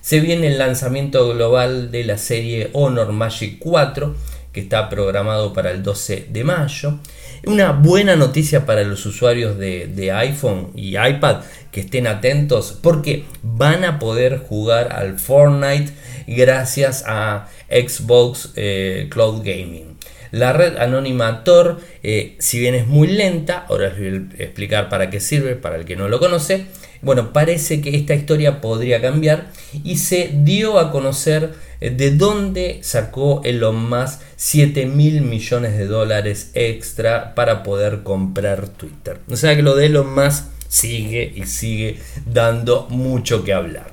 Se 0.00 0.20
viene 0.20 0.46
el 0.46 0.58
lanzamiento 0.58 1.28
global 1.34 1.90
de 1.90 2.04
la 2.04 2.16
serie 2.16 2.70
Honor 2.72 3.12
Magic 3.12 3.58
4 3.58 4.14
que 4.52 4.60
está 4.60 4.88
programado 4.88 5.52
para 5.52 5.70
el 5.70 5.82
12 5.82 6.28
de 6.30 6.44
mayo. 6.44 6.98
Una 7.46 7.72
buena 7.72 8.16
noticia 8.16 8.66
para 8.66 8.84
los 8.84 9.06
usuarios 9.06 9.56
de, 9.58 10.12
iPhone 10.12 10.72
y 10.74 10.98
iPad 10.98 11.42
que 11.72 11.80
estén 11.80 12.06
atentos 12.06 12.78
porque 12.82 13.24
van 13.42 13.84
a 13.84 13.98
poder 13.98 14.38
jugar 14.38 14.92
al 14.92 15.18
Fortnite 15.18 15.90
gracias 16.26 17.04
a 17.06 17.48
Xbox 17.70 18.52
eh, 18.56 19.08
Cloud 19.10 19.38
Gaming. 19.38 19.96
La 20.32 20.52
red 20.52 20.76
anónima 20.76 21.42
Tor, 21.42 21.80
eh, 22.02 22.36
si 22.38 22.60
bien 22.60 22.74
es 22.74 22.86
muy 22.86 23.08
lenta, 23.08 23.64
ahora 23.68 23.88
les 23.88 23.98
voy 23.98 24.28
a 24.38 24.42
explicar 24.42 24.88
para 24.88 25.10
qué 25.10 25.18
sirve, 25.18 25.56
para 25.56 25.76
el 25.76 25.84
que 25.84 25.96
no 25.96 26.08
lo 26.08 26.20
conoce, 26.20 26.66
bueno, 27.02 27.32
parece 27.32 27.80
que 27.80 27.96
esta 27.96 28.14
historia 28.14 28.60
podría 28.60 29.00
cambiar 29.00 29.50
y 29.84 29.96
se 29.96 30.30
dio 30.32 30.78
a 30.78 30.90
conocer 30.90 31.54
eh, 31.80 31.90
de 31.90 32.10
dónde 32.10 32.80
sacó 32.82 33.40
Elon 33.44 33.88
Musk 33.88 34.20
7 34.36 34.86
mil 34.86 35.22
millones 35.22 35.76
de 35.78 35.86
dólares 35.86 36.50
extra 36.54 37.34
para 37.34 37.62
poder 37.62 38.02
comprar 38.02 38.68
Twitter. 38.68 39.18
O 39.30 39.36
sea 39.36 39.56
que 39.56 39.62
lo 39.62 39.76
de 39.76 39.86
Elon 39.86 40.14
Musk 40.14 40.44
sigue 40.68 41.32
y 41.34 41.44
sigue 41.44 41.98
dando 42.26 42.86
mucho 42.90 43.44
que 43.44 43.52
hablar. 43.52 43.89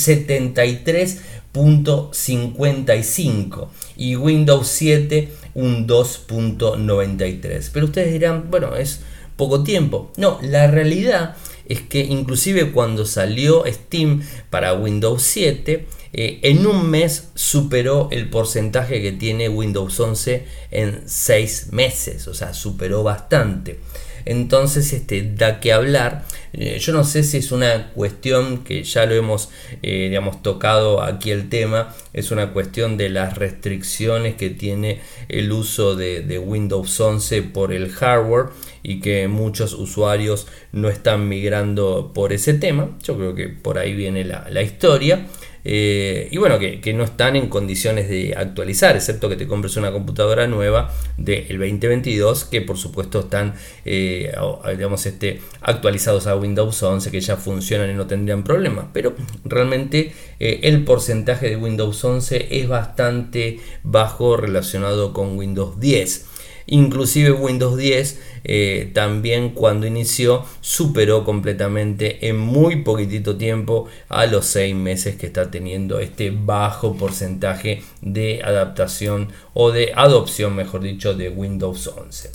73.55 1.53 3.67
y 3.97 4.15
Windows 4.15 4.67
7 4.67 5.29
un 5.55 5.87
2.93. 5.87 7.71
Pero 7.73 7.87
ustedes 7.87 8.13
dirán, 8.13 8.49
bueno, 8.49 8.75
es 8.75 9.01
poco 9.35 9.63
tiempo. 9.63 10.13
No, 10.17 10.39
la 10.41 10.67
realidad 10.67 11.35
es 11.65 11.81
que 11.81 12.01
inclusive 12.01 12.71
cuando 12.71 13.05
salió 13.05 13.63
Steam 13.67 14.23
para 14.49 14.73
Windows 14.73 15.23
7, 15.23 15.87
eh, 16.11 16.39
en 16.41 16.65
un 16.65 16.89
mes 16.89 17.29
superó 17.35 18.07
el 18.11 18.29
porcentaje 18.29 19.01
que 19.01 19.11
tiene 19.11 19.49
Windows 19.49 19.99
11 19.99 20.45
en 20.71 21.03
6 21.05 21.67
meses, 21.71 22.27
o 22.27 22.33
sea, 22.33 22.53
superó 22.53 23.03
bastante. 23.03 23.79
Entonces 24.25 24.93
este, 24.93 25.33
da 25.35 25.59
que 25.59 25.73
hablar. 25.73 26.25
Eh, 26.53 26.79
yo 26.79 26.93
no 26.93 27.03
sé 27.03 27.23
si 27.23 27.37
es 27.37 27.51
una 27.51 27.91
cuestión 27.91 28.63
que 28.63 28.83
ya 28.83 29.05
lo 29.05 29.13
hemos 29.13 29.49
eh, 29.81 30.07
digamos, 30.09 30.41
tocado 30.41 31.01
aquí 31.03 31.31
el 31.31 31.49
tema, 31.49 31.95
es 32.13 32.31
una 32.31 32.51
cuestión 32.53 32.97
de 32.97 33.09
las 33.09 33.37
restricciones 33.37 34.35
que 34.35 34.49
tiene 34.49 35.01
el 35.27 35.51
uso 35.51 35.95
de, 35.95 36.39
Windows 36.39 36.99
11 36.99 37.43
por 37.43 37.73
el 37.73 37.89
hardware 37.91 38.47
y 38.81 39.01
que 39.01 39.27
muchos 39.27 39.73
usuarios 39.73 40.47
no 40.71 40.89
están 40.89 41.27
migrando 41.27 42.11
por 42.13 42.33
ese 42.33 42.53
tema. 42.53 42.97
Yo 43.03 43.17
creo 43.17 43.35
que 43.35 43.49
por 43.49 43.77
ahí 43.77 43.93
viene 43.93 44.23
la 44.23 44.61
historia. 44.61 45.27
Eh, 45.63 46.27
y 46.31 46.37
bueno, 46.37 46.57
que, 46.59 46.93
no 46.93 47.03
están 47.03 47.35
en 47.35 47.49
condiciones 47.49 48.09
de 48.09 48.33
actualizar, 48.35 48.95
excepto 48.95 49.29
que 49.29 49.35
te 49.35 49.47
compres 49.47 49.77
una 49.77 49.91
computadora 49.91 50.47
nueva 50.47 50.93
del 51.17 51.59
2022, 51.59 52.45
que 52.45 52.61
por 52.61 52.77
supuesto 52.77 53.19
están 53.21 53.53
eh, 53.85 54.31
digamos, 54.71 55.05
este, 55.05 55.41
actualizados 55.61 56.27
a 56.27 56.35
Windows 56.35 56.81
11, 56.81 57.11
que 57.11 57.21
ya 57.21 57.35
funcionan 57.37 57.91
y 57.91 57.93
no 57.93 58.07
tendrían 58.07 58.43
problemas. 58.43 58.85
Pero 58.93 59.15
realmente 59.45 60.13
eh, 60.39 60.61
el 60.63 60.83
porcentaje 60.83 61.49
de 61.49 61.55
Windows 61.55 62.03
11 62.03 62.47
es 62.51 62.67
bastante 62.67 63.59
bajo 63.83 64.37
relacionado 64.37 65.13
con 65.13 65.37
Windows 65.37 65.79
10. 65.79 66.28
Inclusive 66.71 67.31
Windows 67.31 67.77
10 67.77 68.19
eh, 68.43 68.91
también 68.93 69.49
cuando 69.49 69.87
inició 69.87 70.45
superó 70.61 71.25
completamente 71.25 72.27
en 72.29 72.37
muy 72.37 72.83
poquitito 72.83 73.37
tiempo 73.37 73.87
a 74.07 74.27
los 74.27 74.45
6 74.45 74.75
meses 74.75 75.15
que 75.15 75.25
está 75.25 75.49
teniendo 75.49 75.99
este 75.99 76.29
bajo 76.29 76.95
porcentaje 76.95 77.81
de 78.01 78.41
adaptación 78.43 79.29
o 79.53 79.71
de 79.71 79.93
adopción, 79.95 80.55
mejor 80.55 80.81
dicho, 80.81 81.15
de 81.15 81.29
Windows 81.29 81.87
11. 81.87 82.31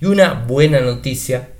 Y 0.00 0.06
una 0.06 0.32
buena 0.32 0.80
noticia 0.80 1.50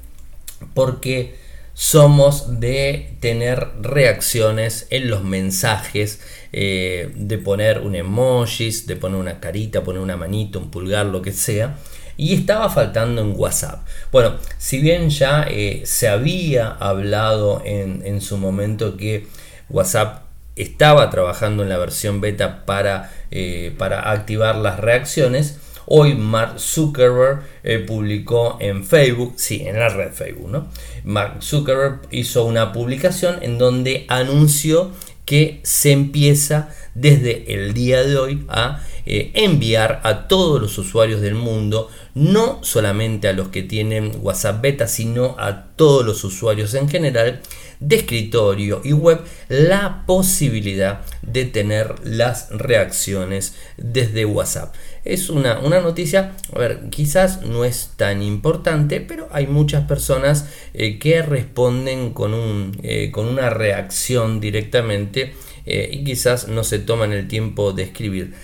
porque 0.73 1.35
somos 1.75 2.61
de 2.61 3.17
tener 3.21 3.69
reacciones 3.83 4.87
en 4.91 5.11
los 5.11 5.25
mensajes, 5.25 6.21
eh, 6.53 7.13
de 7.17 7.37
poner 7.37 7.81
un 7.81 7.97
emojis, 7.97 8.87
de 8.87 8.97
poner 8.97 9.19
una 9.19 9.41
carita, 9.41 9.83
poner 9.83 10.01
una 10.01 10.17
manito, 10.17 10.59
un 10.59 10.71
pulgar, 10.71 11.07
lo 11.07 11.21
que 11.21 11.33
sea 11.33 11.77
y 12.17 12.35
estaba 12.35 12.69
faltando 12.69 13.23
en 13.23 13.35
WhatsApp. 13.37 13.87
Bueno, 14.13 14.37
si 14.59 14.79
bien 14.79 15.11
ya 15.11 15.47
eh, 15.49 15.83
se 15.85 16.09
había 16.09 16.71
hablado 16.71 17.63
en, 17.65 18.21
su 18.21 18.39
momento 18.39 18.97
que 18.97 19.27
WhatsApp 19.69 20.23
estaba 20.57 21.11
trabajando 21.11 21.63
en 21.63 21.69
la 21.69 21.79
versión 21.79 22.21
beta 22.21 22.65
para, 22.65 23.11
eh, 23.31 23.75
para 23.77 24.11
activar 24.11 24.57
las 24.57 24.79
reacciones, 24.79 25.59
Hoy 25.87 26.15
Mark 26.15 26.59
Zuckerberg 26.59 27.43
eh, 27.63 27.79
publicó 27.79 28.57
en 28.61 28.85
Facebook, 28.85 29.35
sí, 29.37 29.65
en 29.67 29.79
la 29.79 29.91
red 29.91 30.13
Facebook, 30.13 30.51
¿no? 30.51 30.69
Mark 31.05 31.43
Zuckerberg 31.43 32.01
hizo 32.11 32.45
una 32.47 32.73
publicación 32.73 33.37
en 33.43 33.59
donde 33.59 34.07
anunció 34.09 34.93
que 35.27 35.61
se 35.63 35.93
empieza 35.93 36.71
desde 36.95 37.55
el 37.55 37.75
día 37.75 38.03
de 38.03 38.17
hoy 38.17 38.45
a 38.49 38.81
enviar 39.07 40.01
a 40.03 40.29
todos 40.29 40.61
los 40.61 40.79
usuarios 40.79 41.21
del 41.21 41.35
mundo 41.35 41.91
no 42.15 42.61
solamente 42.63 43.29
a 43.29 43.33
los 43.33 43.49
que 43.49 43.63
tienen 43.63 44.13
WhatsApp 44.21 44.63
beta, 44.63 44.87
sino 44.87 45.37
a 45.39 45.65
todos 45.77 46.07
los 46.07 46.25
usuarios 46.25 46.73
en 46.75 46.89
general 46.89 47.41
de 47.81 47.97
escritorio 47.97 48.81
y 48.85 48.93
web 48.93 49.21
la 49.49 50.05
posibilidad 50.07 51.01
de 51.23 51.45
tener 51.45 51.95
las 52.05 52.51
reacciones 52.51 53.57
desde 53.77 54.25
WhatsApp. 54.25 54.75
Es 55.05 55.29
una, 55.29 55.61
noticia, 55.61 56.33
a 56.55 56.59
ver, 56.59 56.89
quizás 56.91 57.43
no 57.43 57.65
es 57.65 57.91
tan 57.97 58.23
importante, 58.23 59.01
pero 59.01 59.29
hay 59.33 59.47
muchas 59.47 59.87
personas 59.87 60.49
eh, 60.73 60.99
que 60.99 61.21
responden 61.21 62.15
con, 62.15 62.33
un, 62.33 62.79
eh, 62.83 63.11
con 63.11 63.27
una 63.27 63.51
reacción 63.51 64.41
directamente 64.41 65.35
eh, 65.67 65.91
y 65.93 66.05
quizás 66.05 66.49
no 66.49 66.65
se 66.65 66.79
toman 66.79 67.13
el 67.13 67.29
tiempo 67.29 67.73
de 67.73 67.83
escribir 67.85 68.35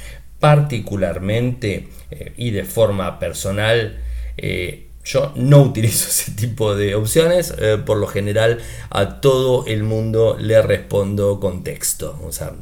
particularmente 0.40 1.88
eh, 2.11 2.32
y 2.37 2.50
de 2.50 2.64
forma 2.64 3.18
personal 3.18 3.99
eh, 4.37 4.89
yo 5.04 5.33
no 5.35 5.62
utilizo 5.62 6.09
ese 6.11 6.33
tipo 6.33 6.75
de 6.75 6.95
opciones. 6.95 7.54
Eh, 7.59 7.78
por 7.85 7.99
lo 7.99 8.07
general 8.07 8.59
a 8.90 9.21
todo 9.21 9.66
el 9.66 9.83
mundo 9.83 10.37
le 10.38 10.61
respondo 10.62 11.40
con 11.40 11.64
texto. 11.64 12.19
O 12.25 12.33
sea, 12.33 12.52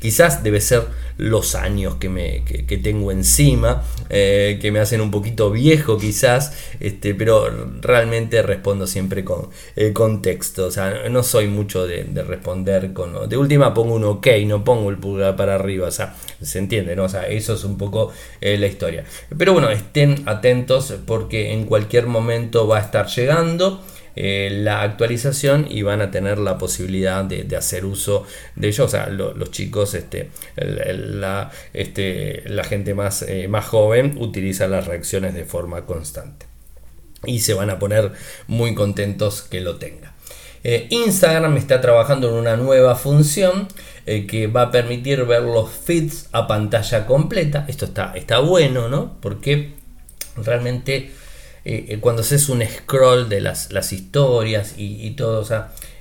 quizás 0.00 0.42
debe 0.42 0.60
ser 0.60 0.84
los 1.18 1.54
años 1.54 1.96
que, 1.96 2.08
me, 2.08 2.44
que, 2.44 2.78
tengo 2.78 3.12
encima, 3.12 3.82
eh, 4.08 4.58
que 4.60 4.72
me 4.72 4.80
hacen 4.80 5.00
un 5.00 5.10
poquito 5.10 5.50
viejo 5.50 5.98
quizás, 5.98 6.52
este, 6.80 7.14
pero 7.14 7.48
realmente 7.80 8.42
respondo 8.42 8.86
siempre 8.86 9.24
con, 9.24 9.50
eh, 9.76 9.92
texto. 10.22 10.66
O 10.66 10.70
sea, 10.70 11.08
no 11.10 11.22
soy 11.22 11.48
mucho 11.48 11.86
de, 11.86 12.04
responder 12.22 12.92
con... 12.92 13.28
De 13.28 13.36
última 13.36 13.74
pongo 13.74 13.94
un 13.94 14.04
ok, 14.04 14.26
no 14.46 14.64
pongo 14.64 14.90
el 14.90 14.98
pulgar 14.98 15.36
para 15.36 15.54
arriba. 15.54 15.88
O 15.88 15.92
sea, 15.92 16.14
se 16.40 16.58
entiende, 16.58 16.96
¿no? 16.96 17.04
O 17.04 17.08
sea, 17.08 17.26
eso 17.26 17.54
es 17.54 17.64
un 17.64 17.76
poco 17.76 18.12
la 18.40 18.66
historia. 18.66 19.04
Pero 19.36 19.52
bueno, 19.52 19.70
estén 19.70 20.22
atentos 20.26 20.94
porque 21.06 21.41
en 21.50 21.64
cualquier 21.64 22.06
momento 22.06 22.68
va 22.68 22.78
a 22.78 22.82
estar 22.82 23.06
llegando. 23.08 23.82
Eh, 24.14 24.50
la 24.52 24.82
actualización 24.82 25.66
y 25.70 25.80
van 25.82 26.02
a 26.02 26.10
tener 26.10 26.36
la 26.36 26.58
posibilidad 26.58 27.24
de, 27.24 27.56
hacer 27.56 27.86
uso 27.86 28.26
de 28.56 28.68
ello. 28.68 28.84
O 28.84 28.88
sea, 28.88 29.06
los 29.08 29.50
chicos, 29.50 29.94
este, 29.94 30.30
la, 30.56 31.50
este, 31.72 32.42
la 32.46 32.64
gente 32.64 32.94
más, 32.94 33.22
eh, 33.22 33.48
más 33.48 33.66
joven 33.66 34.16
utiliza 34.18 34.68
las 34.68 34.86
reacciones 34.86 35.34
de 35.34 35.44
forma 35.44 35.86
constante. 35.86 36.46
Y 37.24 37.40
se 37.40 37.54
van 37.54 37.70
a 37.70 37.78
poner 37.78 38.12
muy 38.48 38.74
contentos 38.74 39.42
que 39.42 39.60
lo 39.60 39.76
tenga. 39.76 40.12
Eh, 40.64 40.88
Instagram 40.90 41.56
está 41.56 41.80
trabajando 41.80 42.28
en 42.28 42.34
una 42.34 42.56
nueva 42.56 42.94
función 42.94 43.68
que 44.04 44.48
va 44.48 44.62
a 44.62 44.70
permitir 44.72 45.24
ver 45.26 45.42
los 45.42 45.70
feeds 45.70 46.28
a 46.32 46.48
pantalla 46.48 47.06
completa. 47.06 47.64
Esto 47.68 47.84
está, 47.84 48.12
está 48.16 48.40
bueno, 48.40 48.88
¿no? 48.88 49.16
Porque 49.20 49.74
realmente 50.36 51.12
eh, 51.64 51.86
eh, 51.88 51.98
cuando 52.00 52.22
haces 52.22 52.48
un 52.48 52.62
scroll 52.62 53.28
de 53.28 53.40
las, 53.40 53.92
historias 53.92 54.74
y, 54.76 55.10
todo, 55.10 55.46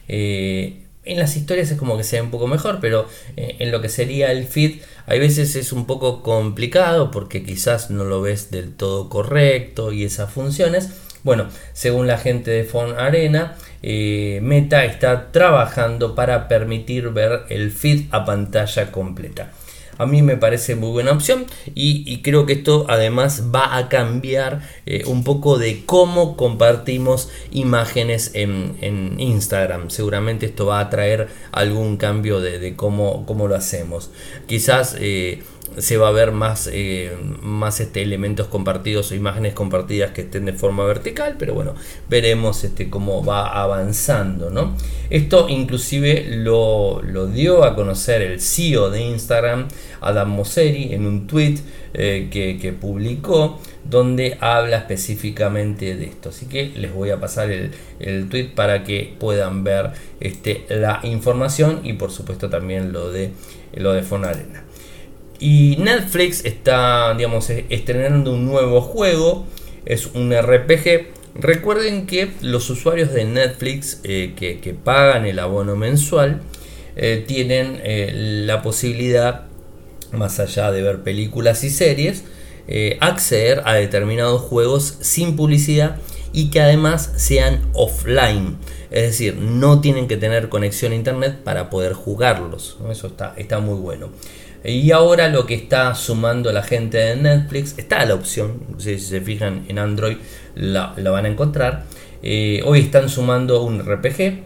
eh, 0.07 0.83
en 1.03 1.19
las 1.19 1.35
historias 1.35 1.71
es 1.71 1.77
como 1.77 1.97
que 1.97 2.03
sea 2.03 2.23
un 2.23 2.31
poco 2.31 2.47
mejor, 2.47 2.79
pero 2.81 3.07
en 3.35 3.71
lo 3.71 3.81
que 3.81 3.89
sería 3.89 4.31
el 4.31 4.45
feed, 4.45 4.81
hay 5.05 5.19
veces 5.19 5.55
es 5.55 5.71
un 5.71 5.85
poco 5.85 6.23
complicado 6.23 7.11
porque 7.11 7.43
quizás 7.43 7.89
no 7.89 8.03
lo 8.05 8.21
ves 8.21 8.51
del 8.51 8.73
todo 8.73 9.09
correcto 9.09 9.91
y 9.91 10.03
esas 10.03 10.31
funciones. 10.31 10.89
Bueno, 11.23 11.47
según 11.73 12.07
la 12.07 12.17
gente 12.17 12.49
de 12.49 12.63
Phone 12.63 12.97
Arena, 12.97 13.55
Meta 13.83 14.85
está 14.85 15.31
trabajando 15.31 16.15
para 16.15 16.47
permitir 16.47 17.09
ver 17.09 17.43
el 17.49 17.71
feed 17.71 18.05
a 18.11 18.25
pantalla 18.25 18.91
completa 18.91 19.51
a 19.97 20.05
mí 20.05 20.21
me 20.21 20.37
parece 20.37 20.75
muy 20.75 20.91
buena 20.91 21.11
opción 21.11 21.45
y, 21.75 22.21
creo 22.21 22.45
que 22.45 22.53
esto 22.53 22.85
además 22.87 23.45
va 23.53 23.77
a 23.77 23.89
cambiar 23.89 24.61
eh, 24.85 25.03
un 25.05 25.23
poco 25.23 25.57
de 25.57 25.85
cómo 25.85 26.37
compartimos 26.37 27.29
imágenes 27.51 28.31
en, 28.33 28.71
Instagram. 29.19 29.89
Seguramente 29.89 30.45
esto 30.45 30.65
va 30.65 30.79
a 30.79 30.89
traer 30.89 31.27
algún 31.51 31.97
cambio 31.97 32.39
de, 32.39 32.75
cómo, 32.75 33.25
cómo, 33.25 33.47
lo 33.47 33.55
hacemos. 33.55 34.11
Quizás... 34.47 34.95
Eh, 34.99 35.43
se 35.77 35.97
va 35.97 36.09
a 36.09 36.11
ver 36.11 36.31
más, 36.31 36.69
eh, 36.71 37.11
más 37.41 37.79
este, 37.79 38.01
elementos 38.01 38.47
compartidos 38.47 39.11
o 39.11 39.15
imágenes 39.15 39.53
compartidas 39.53 40.11
que 40.11 40.21
estén 40.21 40.45
de 40.45 40.53
forma 40.53 40.83
vertical, 40.83 41.35
pero 41.39 41.53
bueno, 41.53 41.75
veremos 42.09 42.63
este, 42.63 42.89
cómo 42.89 43.23
va 43.23 43.61
avanzando. 43.61 44.49
¿no? 44.49 44.75
Esto 45.09 45.47
inclusive 45.49 46.25
lo, 46.29 47.01
dio 47.33 47.63
a 47.63 47.75
conocer 47.75 48.21
el 48.21 48.41
CEO 48.41 48.89
de 48.89 49.01
Instagram, 49.01 49.67
Adam 50.01 50.29
Mosseri, 50.29 50.93
en 50.93 51.05
un 51.05 51.27
tweet 51.27 51.59
eh, 51.93 52.29
que, 52.31 52.71
publicó 52.73 53.59
donde 53.83 54.37
habla 54.39 54.77
específicamente 54.77 55.95
de 55.95 56.05
esto. 56.05 56.29
Así 56.29 56.45
que 56.45 56.71
les 56.75 56.93
voy 56.93 57.09
a 57.09 57.19
pasar 57.19 57.51
el, 57.51 57.71
el 57.99 58.29
tweet 58.29 58.49
para 58.55 58.83
que 58.83 59.15
puedan 59.19 59.63
ver 59.63 59.91
este, 60.19 60.65
la 60.69 60.99
información 61.03 61.81
y 61.83 61.93
por 61.93 62.11
supuesto 62.11 62.49
también 62.49 62.91
lo 62.93 63.11
de, 63.11 63.31
lo 63.75 63.93
de 63.93 64.03
Fonarena. 64.03 64.63
Y 65.41 65.75
Netflix 65.79 66.45
está, 66.45 67.15
digamos, 67.15 67.49
estrenando 67.49 68.31
un 68.31 68.45
nuevo 68.45 68.79
juego. 68.79 69.47
Es 69.85 70.05
un 70.13 70.31
RPG. 70.31 71.07
Recuerden 71.33 72.05
que 72.05 72.29
los 72.41 72.69
usuarios 72.69 73.11
de 73.11 73.25
Netflix 73.25 74.01
eh, 74.03 74.33
que, 74.35 74.75
pagan 74.75 75.25
el 75.25 75.39
abono 75.39 75.75
mensual 75.75 76.41
eh, 76.95 77.25
tienen 77.27 77.79
eh, 77.83 78.11
la 78.45 78.61
posibilidad, 78.61 79.45
más 80.11 80.39
allá 80.39 80.71
de 80.71 80.83
ver 80.83 81.01
películas 81.01 81.63
y 81.63 81.71
series, 81.71 82.23
acceder 83.01 83.63
a 83.65 83.73
determinados 83.73 84.43
juegos 84.43 84.99
sin 85.01 85.35
publicidad 85.35 85.97
y 86.31 86.51
que 86.51 86.61
además 86.61 87.11
sean 87.17 87.67
offline. 87.73 88.57
Es 88.91 89.03
decir, 89.03 89.35
no 89.35 89.81
tienen 89.81 90.07
que 90.07 90.15
tener 90.15 90.47
conexión 90.47 90.93
a 90.93 90.95
internet 90.95 91.39
para 91.43 91.69
poder 91.69 91.93
jugarlos. 91.93 92.77
Eso 92.89 93.11
está 93.35 93.59
muy 93.59 93.75
bueno. 93.75 94.11
Y 94.63 94.91
ahora 94.91 95.27
lo 95.27 95.47
que 95.47 95.55
está 95.55 95.95
sumando 95.95 96.51
la 96.51 96.61
gente 96.61 96.97
de 96.97 97.15
Netflix, 97.15 97.75
está 97.77 98.05
la 98.05 98.13
opción, 98.13 98.59
si 98.77 98.99
se 98.99 99.19
fijan 99.19 99.65
en 99.67 99.79
Android 99.79 100.17
la, 100.55 100.93
van 100.97 101.25
a 101.25 101.29
encontrar. 101.29 101.85
Eh, 102.21 102.61
hoy 102.65 102.81
están 102.81 103.09
sumando 103.09 103.63
un 103.63 103.83
RPG 103.83 104.43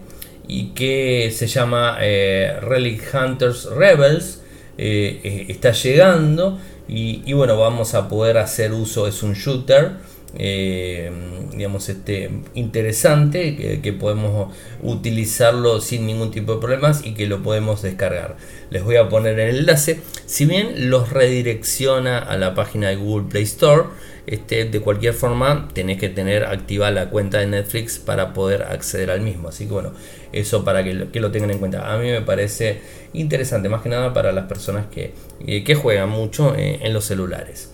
y 0.47 0.67
que 0.69 1.32
se 1.36 1.47
llama 1.47 1.97
eh, 1.99 2.58
Relic 2.62 3.04
Hunters 3.13 3.65
Rebels. 3.65 4.41
Eh, 4.78 5.47
está 5.49 5.71
llegando 5.71 6.60
y, 6.88 7.34
bueno, 7.34 7.58
vamos 7.58 7.93
a 7.93 8.08
poder 8.08 8.38
hacer 8.38 8.71
uso, 8.71 9.08
es 9.08 9.23
un 9.23 9.34
shooter. 9.34 9.93
Digamos 10.38 11.88
este 11.88 12.30
interesante 12.56 13.80
que, 13.82 13.93
podemos 13.93 14.54
utilizarlo 14.82 15.80
sin 15.80 16.06
ningún 16.06 16.32
tipo 16.32 16.56
de 16.56 16.60
problemas 16.60 17.06
y 17.06 17.13
que 17.13 17.26
lo 17.26 17.41
podemos 17.41 17.82
descargar 17.82 18.36
les 18.69 18.84
voy 18.84 18.98
a 18.98 19.08
poner 19.08 19.39
el 19.39 19.60
enlace 19.60 20.02
si 20.26 20.45
bien 20.45 20.89
los 20.89 21.12
redirecciona 21.12 22.19
a 22.19 22.36
la 22.38 22.54
página 22.54 22.89
de 22.89 22.98
Google 22.98 23.30
Play 23.30 23.43
Store 23.43 23.86
este, 24.28 24.65
de 24.65 24.80
cualquier 24.80 25.13
forma 25.13 25.67
tenés 25.74 26.00
que 26.00 26.10
tener 26.10 26.45
activa 26.45 26.89
la 26.89 27.10
cuenta 27.10 27.39
de 27.39 27.48
Netflix 27.48 28.00
para 28.00 28.34
poder 28.34 28.63
acceder 28.63 29.12
al 29.12 29.21
mismo. 29.21 29.50
Así 29.50 29.65
que 29.65 29.74
bueno, 29.74 29.93
eso 30.32 30.63
para 30.63 30.84
que 30.84 30.93
lo, 30.93 31.32
tengan 31.32 31.52
en 31.52 31.60
cuenta. 31.60 31.93
A 31.93 31.98
mí 31.98 32.10
me 32.10 32.21
parece 32.21 32.80
interesante, 33.13 33.69
más 33.69 33.82
que 33.84 33.89
nada 33.89 34.13
para 34.13 34.32
las 34.32 34.45
personas 34.45 34.88
que, 34.88 35.13
eh, 35.45 35.63
que 35.63 35.76
juegan 35.76 36.10
mucho 36.10 36.56
eh, 36.56 36.80
en 36.82 36.93
los 36.93 37.06
celulares. 37.06 37.69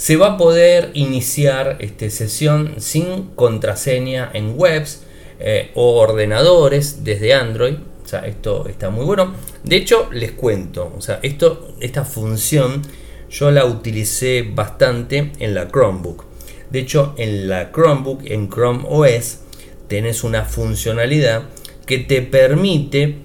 Se 0.00 0.16
va 0.16 0.28
a 0.28 0.36
poder 0.38 0.92
iniciar 0.94 1.76
este, 1.80 2.08
sesión 2.08 2.76
sin 2.78 3.26
contraseña 3.34 4.30
en 4.32 4.54
webs 4.56 5.02
eh, 5.40 5.72
o 5.74 6.00
ordenadores 6.00 7.04
desde 7.04 7.34
Android. 7.34 7.74
O 8.02 8.08
sea, 8.08 8.20
esto 8.20 8.66
está 8.66 8.88
muy 8.88 9.04
bueno. 9.04 9.34
De 9.62 9.76
hecho, 9.76 10.08
les 10.10 10.32
cuento. 10.32 10.90
O 10.96 11.02
sea, 11.02 11.20
esto, 11.22 11.74
esta 11.80 12.06
función 12.06 12.80
yo 13.28 13.50
la 13.50 13.66
utilicé 13.66 14.40
bastante 14.40 15.32
en 15.38 15.52
la 15.54 15.68
Chromebook. 15.68 16.24
De 16.70 16.78
hecho, 16.78 17.14
en 17.18 17.50
la 17.50 17.70
Chromebook, 17.70 18.22
en 18.24 18.48
Chrome 18.48 18.86
OS, 18.88 19.40
tenés 19.86 20.24
una 20.24 20.46
funcionalidad 20.46 21.42
que 21.84 21.98
te 21.98 22.22
permite 22.22 23.16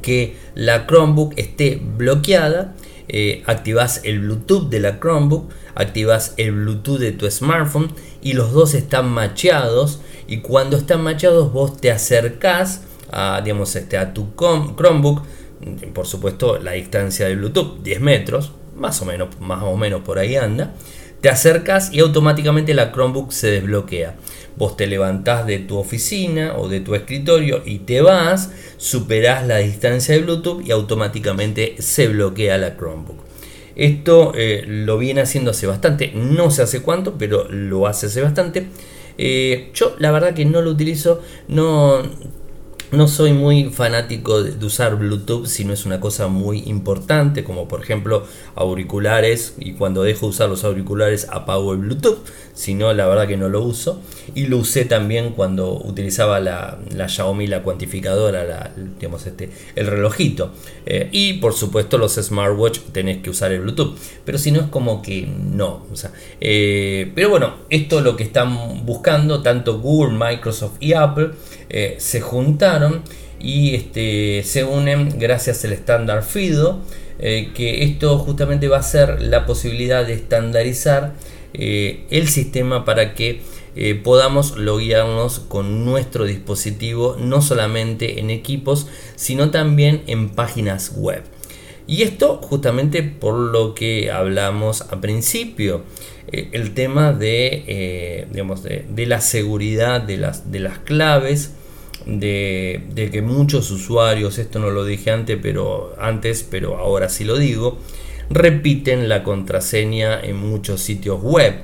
que 0.00 0.34
la 0.54 0.86
Chromebook 0.86 1.34
esté 1.36 1.78
bloqueada. 1.78 2.74
Eh, 3.12 3.42
activas 3.46 4.02
el 4.04 4.20
Bluetooth 4.20 4.68
de 4.68 4.78
la 4.78 5.00
Chromebook, 5.00 5.50
activas 5.74 6.34
el 6.36 6.52
Bluetooth 6.52 7.00
de 7.00 7.10
tu 7.10 7.28
smartphone 7.28 7.92
y 8.22 8.34
los 8.34 8.52
dos 8.52 8.74
están 8.74 9.08
macheados. 9.08 10.00
Y 10.28 10.38
cuando 10.38 10.76
están 10.76 11.02
macheados, 11.02 11.52
vos 11.52 11.80
te 11.80 11.90
acercás 11.90 12.82
a, 13.10 13.40
digamos, 13.42 13.74
este, 13.74 13.98
a 13.98 14.14
tu 14.14 14.28
Chromebook. 14.36 15.22
Por 15.92 16.06
supuesto, 16.06 16.58
la 16.58 16.72
distancia 16.72 17.26
de 17.26 17.34
Bluetooth, 17.34 17.82
10 17.82 18.00
metros, 18.00 18.52
más 18.76 19.02
o 19.02 19.04
menos, 19.06 19.40
más 19.40 19.64
o 19.64 19.76
menos 19.76 20.02
por 20.02 20.20
ahí 20.20 20.36
anda, 20.36 20.72
te 21.20 21.28
acercas 21.28 21.92
y 21.92 21.98
automáticamente 21.98 22.74
la 22.74 22.92
Chromebook 22.92 23.32
se 23.32 23.50
desbloquea. 23.50 24.14
Vos 24.56 24.76
te 24.76 24.86
levantás 24.86 25.46
de 25.46 25.58
tu 25.58 25.78
oficina 25.78 26.54
o 26.56 26.68
de 26.68 26.80
tu 26.80 26.94
escritorio 26.94 27.62
y 27.64 27.78
te 27.78 28.00
vas, 28.00 28.50
superás 28.76 29.46
la 29.46 29.58
distancia 29.58 30.14
de 30.14 30.22
Bluetooth 30.22 30.66
y 30.66 30.70
automáticamente 30.70 31.76
se 31.78 32.08
bloquea 32.08 32.58
la 32.58 32.76
Chromebook. 32.76 33.18
Esto 33.76 34.32
eh, 34.34 34.64
lo 34.66 34.98
viene 34.98 35.22
haciendo 35.22 35.52
hace 35.52 35.66
bastante, 35.66 36.12
no 36.14 36.50
sé 36.50 36.62
hace 36.62 36.82
cuánto, 36.82 37.14
pero 37.16 37.48
lo 37.50 37.86
hace 37.86 38.06
hace 38.06 38.20
bastante. 38.20 38.66
Eh, 39.16 39.70
yo 39.74 39.94
la 39.98 40.10
verdad 40.10 40.34
que 40.34 40.44
no 40.44 40.60
lo 40.62 40.70
utilizo, 40.70 41.22
no 41.48 42.02
no 42.92 43.08
soy 43.08 43.32
muy 43.32 43.70
fanático 43.70 44.42
de, 44.42 44.64
usar 44.64 44.96
Bluetooth 44.96 45.46
si 45.46 45.64
no 45.64 45.72
es 45.72 45.86
una 45.86 46.00
cosa 46.00 46.28
muy 46.28 46.64
importante, 46.66 47.44
como 47.44 47.68
por 47.68 47.82
ejemplo 47.82 48.24
auriculares, 48.54 49.54
y 49.58 49.72
cuando 49.72 50.02
dejo 50.02 50.26
de 50.26 50.30
usar 50.30 50.48
los 50.48 50.64
auriculares 50.64 51.28
apago 51.30 51.72
el 51.72 51.78
Bluetooth, 51.78 52.18
si 52.60 52.74
no, 52.74 52.92
la 52.92 53.06
verdad 53.06 53.26
que 53.26 53.36
no 53.36 53.48
lo 53.48 53.62
uso. 53.62 54.00
Y 54.34 54.46
lo 54.46 54.58
usé 54.58 54.84
también 54.84 55.30
cuando 55.30 55.72
utilizaba 55.72 56.40
la, 56.40 56.78
Xiaomi, 57.08 57.46
la 57.46 57.62
cuantificadora, 57.62 58.44
la, 58.44 58.70
digamos 58.98 59.26
este, 59.26 59.50
el 59.76 59.86
relojito. 59.86 60.52
Eh, 60.84 61.08
y 61.10 61.34
por 61.34 61.54
supuesto 61.54 61.96
los 61.96 62.16
smartwatch 62.16 62.80
tenés 62.92 63.22
que 63.22 63.30
usar 63.30 63.52
el 63.52 63.60
Bluetooth, 63.60 63.96
pero 64.24 64.36
si 64.36 64.50
no 64.50 64.60
es 64.60 64.66
como 64.66 65.00
que 65.00 65.26
no. 65.26 65.86
Eh, 66.40 67.10
pero 67.14 67.30
bueno, 67.30 67.54
esto 67.70 67.98
es 67.98 68.04
lo 68.04 68.16
que 68.16 68.24
están 68.24 68.84
buscando 68.84 69.42
tanto 69.42 69.78
Google, 69.78 70.18
Microsoft 70.18 70.74
y 70.80 70.92
Apple 70.92 71.30
eh, 71.72 71.94
se 71.98 72.20
juntaron 72.20 73.02
y 73.38 73.76
este, 73.76 74.42
se 74.42 74.64
unen 74.64 75.20
gracias 75.20 75.64
al 75.64 75.72
estándar 75.72 76.24
FIDO, 76.24 76.80
eh, 77.20 77.52
que 77.54 77.84
esto 77.84 78.18
justamente 78.18 78.66
va 78.66 78.78
a 78.78 78.82
ser 78.82 79.22
la 79.22 79.46
posibilidad 79.46 80.04
de 80.04 80.14
estandarizar 80.14 81.14
eh, 81.54 82.06
el 82.10 82.28
sistema 82.28 82.84
para 82.84 83.14
que 83.14 83.42
podamos 84.02 84.58
loguearnos 84.58 85.38
con 85.38 85.84
nuestro 85.84 86.24
dispositivo, 86.24 87.16
no 87.18 87.40
solamente 87.40 88.18
en 88.18 88.28
equipos, 88.28 88.88
sino 89.14 89.50
también 89.50 90.02
en 90.08 90.30
páginas 90.30 90.92
web. 90.96 91.22
Y 91.86 92.02
esto 92.02 92.40
justamente 92.42 93.04
por 93.04 93.34
lo 93.34 93.74
que 93.74 94.10
hablamos 94.10 94.82
a 94.82 95.00
principio, 95.00 95.84
el 96.32 96.74
tema 96.74 97.12
de, 97.12 98.26
digamos, 98.30 98.64
de, 98.64 99.06
la 99.06 99.20
seguridad 99.20 100.00
de 100.02 100.18
las, 100.18 100.50
de 100.50 100.58
las 100.58 100.78
claves, 100.80 101.52
de, 102.18 103.08
que 103.12 103.22
muchos 103.22 103.70
usuarios, 103.70 104.38
esto 104.38 104.58
no 104.58 104.70
lo 104.70 104.84
dije 104.84 105.10
antes, 105.10 105.38
pero 105.40 105.94
antes, 105.98 106.46
pero 106.48 106.78
ahora 106.78 107.08
sí 107.08 107.24
lo 107.24 107.36
digo, 107.36 107.78
repiten 108.30 109.08
la 109.08 109.22
contraseña 109.22 110.20
en 110.20 110.36
muchos 110.36 110.80
sitios 110.80 111.20
web. 111.22 111.54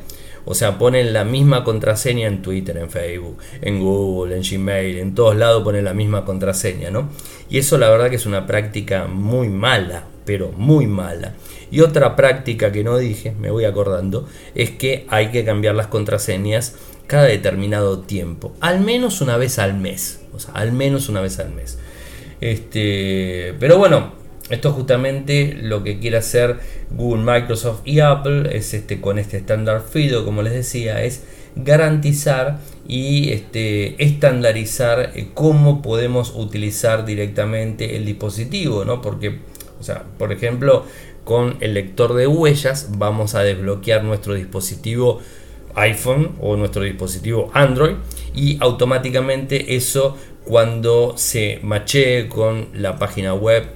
O 0.48 0.54
sea, 0.54 0.78
ponen 0.78 1.12
la 1.12 1.24
misma 1.24 1.64
contraseña 1.64 2.28
en 2.28 2.40
Twitter, 2.40 2.76
en 2.76 2.88
Facebook, 2.88 3.38
en 3.62 3.80
Google, 3.80 4.36
en 4.36 4.42
Gmail, 4.42 4.98
en 4.98 5.14
todos 5.14 5.34
lados 5.34 5.64
ponen 5.64 5.84
la 5.84 5.92
misma 5.92 6.24
contraseña, 6.24 6.88
¿no? 6.90 7.08
Y 7.50 7.58
eso 7.58 7.78
la 7.78 7.90
verdad 7.90 8.10
que 8.10 8.16
es 8.16 8.26
una 8.26 8.46
práctica 8.46 9.08
muy 9.08 9.48
mala, 9.48 10.04
pero 10.24 10.52
muy 10.52 10.86
mala. 10.86 11.34
Y 11.72 11.80
otra 11.80 12.14
práctica 12.14 12.70
que 12.70 12.84
no 12.84 12.96
dije, 12.96 13.32
me 13.32 13.50
voy 13.50 13.64
acordando, 13.64 14.28
es 14.54 14.70
que 14.70 15.04
hay 15.08 15.32
que 15.32 15.44
cambiar 15.44 15.74
las 15.74 15.88
contraseñas 15.88 16.76
cada 17.06 17.24
determinado 17.24 18.00
tiempo, 18.00 18.54
al 18.60 18.80
menos 18.80 19.20
una 19.20 19.36
vez 19.36 19.58
al 19.58 19.74
mes, 19.74 20.20
al 20.52 20.72
menos 20.72 21.08
una 21.08 21.20
vez 21.20 21.38
al 21.38 21.52
mes. 21.52 21.78
Este, 22.40 23.54
pero 23.58 23.78
bueno, 23.78 24.12
esto 24.50 24.72
justamente 24.72 25.58
lo 25.60 25.82
que 25.82 25.98
quiere 25.98 26.18
hacer 26.18 26.58
Google, 26.90 27.24
Microsoft 27.24 27.80
y 27.84 28.00
Apple 28.00 28.56
es 28.56 28.74
este 28.74 29.00
con 29.00 29.18
este 29.18 29.38
estándar 29.38 29.82
FIDO, 29.88 30.24
como 30.24 30.42
les 30.42 30.52
decía, 30.52 31.02
es 31.02 31.24
garantizar 31.56 32.58
y 32.86 33.30
este, 33.32 34.02
estandarizar 34.04 35.12
eh, 35.14 35.30
cómo 35.34 35.82
podemos 35.82 36.32
utilizar 36.36 37.04
directamente 37.04 37.96
el 37.96 38.04
dispositivo, 38.04 38.84
¿no? 38.84 39.00
Porque, 39.00 39.40
o 39.80 39.82
sea, 39.82 40.04
por 40.18 40.32
ejemplo, 40.32 40.84
con 41.24 41.56
el 41.60 41.74
lector 41.74 42.14
de 42.14 42.28
huellas 42.28 42.90
vamos 42.98 43.34
a 43.34 43.42
desbloquear 43.42 44.04
nuestro 44.04 44.34
dispositivo 44.34 45.20
iPhone 45.76 46.32
o 46.40 46.56
nuestro 46.56 46.82
dispositivo 46.82 47.50
Android 47.54 47.96
y 48.34 48.58
automáticamente 48.60 49.76
eso 49.76 50.16
cuando 50.44 51.14
se 51.16 51.58
machee 51.62 52.28
con 52.28 52.68
la 52.74 52.98
página 52.98 53.34
web 53.34 53.66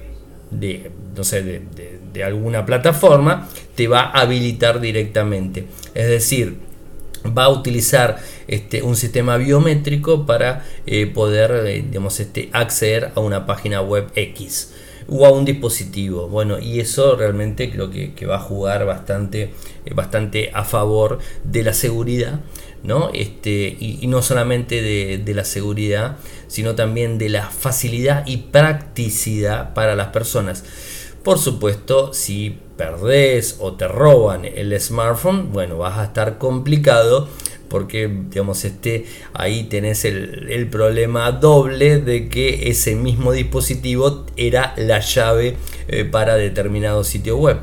de, 0.51 0.91
no 1.15 1.23
sé, 1.23 1.41
de, 1.43 2.23
alguna 2.23 2.65
plataforma, 2.65 3.47
te 3.73 3.87
va 3.87 4.01
a 4.01 4.21
habilitar 4.21 4.79
directamente. 4.79 5.65
Es 5.95 6.07
decir, 6.07 6.57
va 7.25 7.45
a 7.45 7.49
utilizar 7.49 8.19
este, 8.47 8.83
un 8.83 8.95
sistema 8.95 9.37
biométrico 9.37 10.25
para 10.25 10.65
eh, 10.85 11.07
poder 11.07 11.51
eh, 11.65 11.83
digamos, 11.87 12.19
este, 12.19 12.49
acceder 12.51 13.11
a 13.15 13.21
una 13.21 13.45
página 13.45 13.81
web 13.81 14.11
X 14.13 14.73
o 15.07 15.25
a 15.25 15.31
un 15.31 15.45
dispositivo. 15.45 16.27
Bueno, 16.27 16.59
y 16.59 16.79
eso 16.79 17.15
realmente 17.15 17.71
creo 17.71 17.89
que, 17.89 18.25
va 18.25 18.37
a 18.37 18.39
jugar 18.39 18.85
bastante, 18.85 19.53
eh, 19.85 19.93
bastante 19.93 20.51
a 20.53 20.63
favor 20.63 21.19
de 21.43 21.63
la 21.63 21.73
seguridad. 21.73 22.39
¿no? 22.83 23.11
Este, 23.13 23.77
y, 23.79 24.07
no 24.07 24.21
solamente 24.23 24.81
de, 24.81 25.33
la 25.33 25.45
seguridad, 25.45 26.17
sino 26.47 26.73
también 26.73 27.19
de 27.19 27.29
la 27.29 27.47
facilidad 27.47 28.25
y 28.25 28.37
practicidad 28.37 29.73
para 29.73 29.95
las 29.95 30.07
personas. 30.07 30.63
Por 31.23 31.37
supuesto, 31.37 32.13
si 32.13 32.57
perdés 32.77 33.57
o 33.59 33.73
te 33.73 33.87
roban 33.87 34.45
el 34.45 34.79
smartphone, 34.79 35.51
bueno, 35.51 35.77
vas 35.77 35.99
a 35.99 36.05
estar 36.05 36.39
complicado 36.39 37.27
porque 37.71 38.09
digamos 38.29 38.65
este 38.65 39.05
ahí 39.33 39.63
tenés 39.63 40.03
el, 40.03 40.67
problema 40.69 41.31
doble 41.31 41.99
de 41.99 42.27
que 42.27 42.69
ese 42.69 42.95
mismo 42.95 43.31
dispositivo 43.31 44.25
era 44.35 44.73
la 44.77 44.99
llave 44.99 45.55
eh, 45.87 46.03
para 46.03 46.35
determinado 46.35 47.05
sitio 47.05 47.37
web 47.37 47.57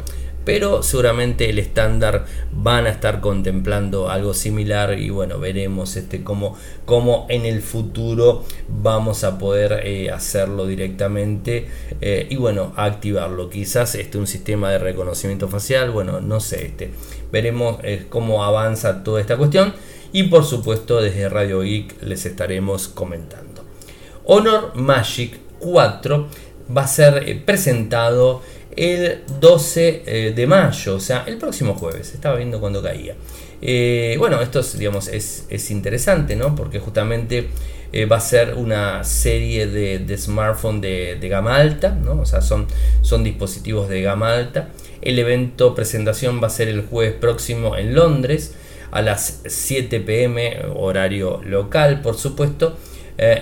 pero 0.44 0.83
seguramente 0.83 1.51
el 1.51 1.59
estándar 1.59 2.25
van 2.53 2.87
a 2.87 2.88
estar 2.88 3.21
contemplando 3.21 4.09
algo 4.09 4.33
similar 4.33 4.99
y 4.99 5.11
bueno, 5.11 5.38
veremos 5.38 5.94
este, 5.97 6.25
cómo, 6.25 6.57
cómo 6.87 7.27
en 7.29 7.44
el 7.44 7.61
futuro 7.61 8.47
vamos 8.66 9.25
a 9.25 9.38
poder 9.38 9.83
eh, 9.85 10.11
hacerlo 10.11 10.66
directamente 10.66 11.68
eh, 12.01 12.29
y 12.31 12.37
bueno, 12.37 12.73
activarlo. 12.77 13.51
Quizás 13.51 13.94
este, 13.94 14.16
un 14.16 14.27
sistema 14.27 14.71
de 14.71 14.79
reconocimiento 14.79 15.49
facial, 15.49 15.90
bueno, 15.90 16.23
no 16.23 16.40
sé, 16.40 16.64
este, 16.64 16.92
veremos 17.31 17.77
cómo 18.09 18.42
avanza 18.42 19.05
toda 19.05 19.21
esta 19.21 19.37
cuestión 19.37 19.75
y 20.12 20.25
por 20.25 20.44
supuesto 20.44 21.01
desde 21.01 21.29
Radio 21.29 21.61
Geek 21.61 22.03
les 22.03 22.27
estaremos 22.27 22.88
comentando. 22.88 23.64
Honor 24.25 24.73
Magic 24.75 25.38
4 25.59 26.29
va 26.77 26.83
a 26.83 26.87
ser 26.87 27.44
presentado 27.44 28.42
el 28.77 29.23
12 29.40 30.03
eh, 30.07 30.33
de 30.35 30.47
mayo, 30.47 30.94
o 30.97 31.01
sea, 31.01 31.25
el 31.27 31.37
próximo 31.37 31.75
jueves. 31.75 32.14
Estaba 32.14 32.37
viendo 32.37 32.61
cuando 32.61 32.83
caía. 32.83 33.16
Eh, 33.61 34.14
bueno, 34.18 34.40
esto 34.40 34.61
es, 34.61 34.79
digamos, 34.79 35.09
es, 35.09 35.71
interesante, 35.71 36.37
¿no? 36.37 36.55
Porque 36.55 36.79
justamente 36.79 37.49
eh, 37.92 38.07
va 38.07 38.18
a 38.18 38.21
ser 38.21 38.55
una 38.55 39.03
serie 39.03 39.66
de, 39.66 39.99
de 39.99 40.16
smartphone 40.16 40.81
de, 40.81 41.18
gama 41.29 41.57
alta, 41.57 41.90
¿no? 41.90 42.21
O 42.21 42.27
sea, 42.27 42.40
son, 42.40 42.66
son 43.03 43.25
dispositivos 43.25 43.88
de 43.88 44.03
gama 44.03 44.33
alta. 44.33 44.68
El 45.03 45.18
evento 45.18 45.75
presentación 45.75 46.40
va 46.42 46.47
a 46.47 46.51
ser 46.51 46.68
el 46.68 46.83
jueves 46.83 47.14
próximo 47.14 47.77
en 47.77 47.94
Londres 47.94 48.55
a 48.90 49.03
las 49.03 49.42
7 49.46 50.01
pm, 50.01 50.59
horario 50.74 51.40
local, 51.44 52.01
por 52.03 52.16
supuesto. 52.16 52.77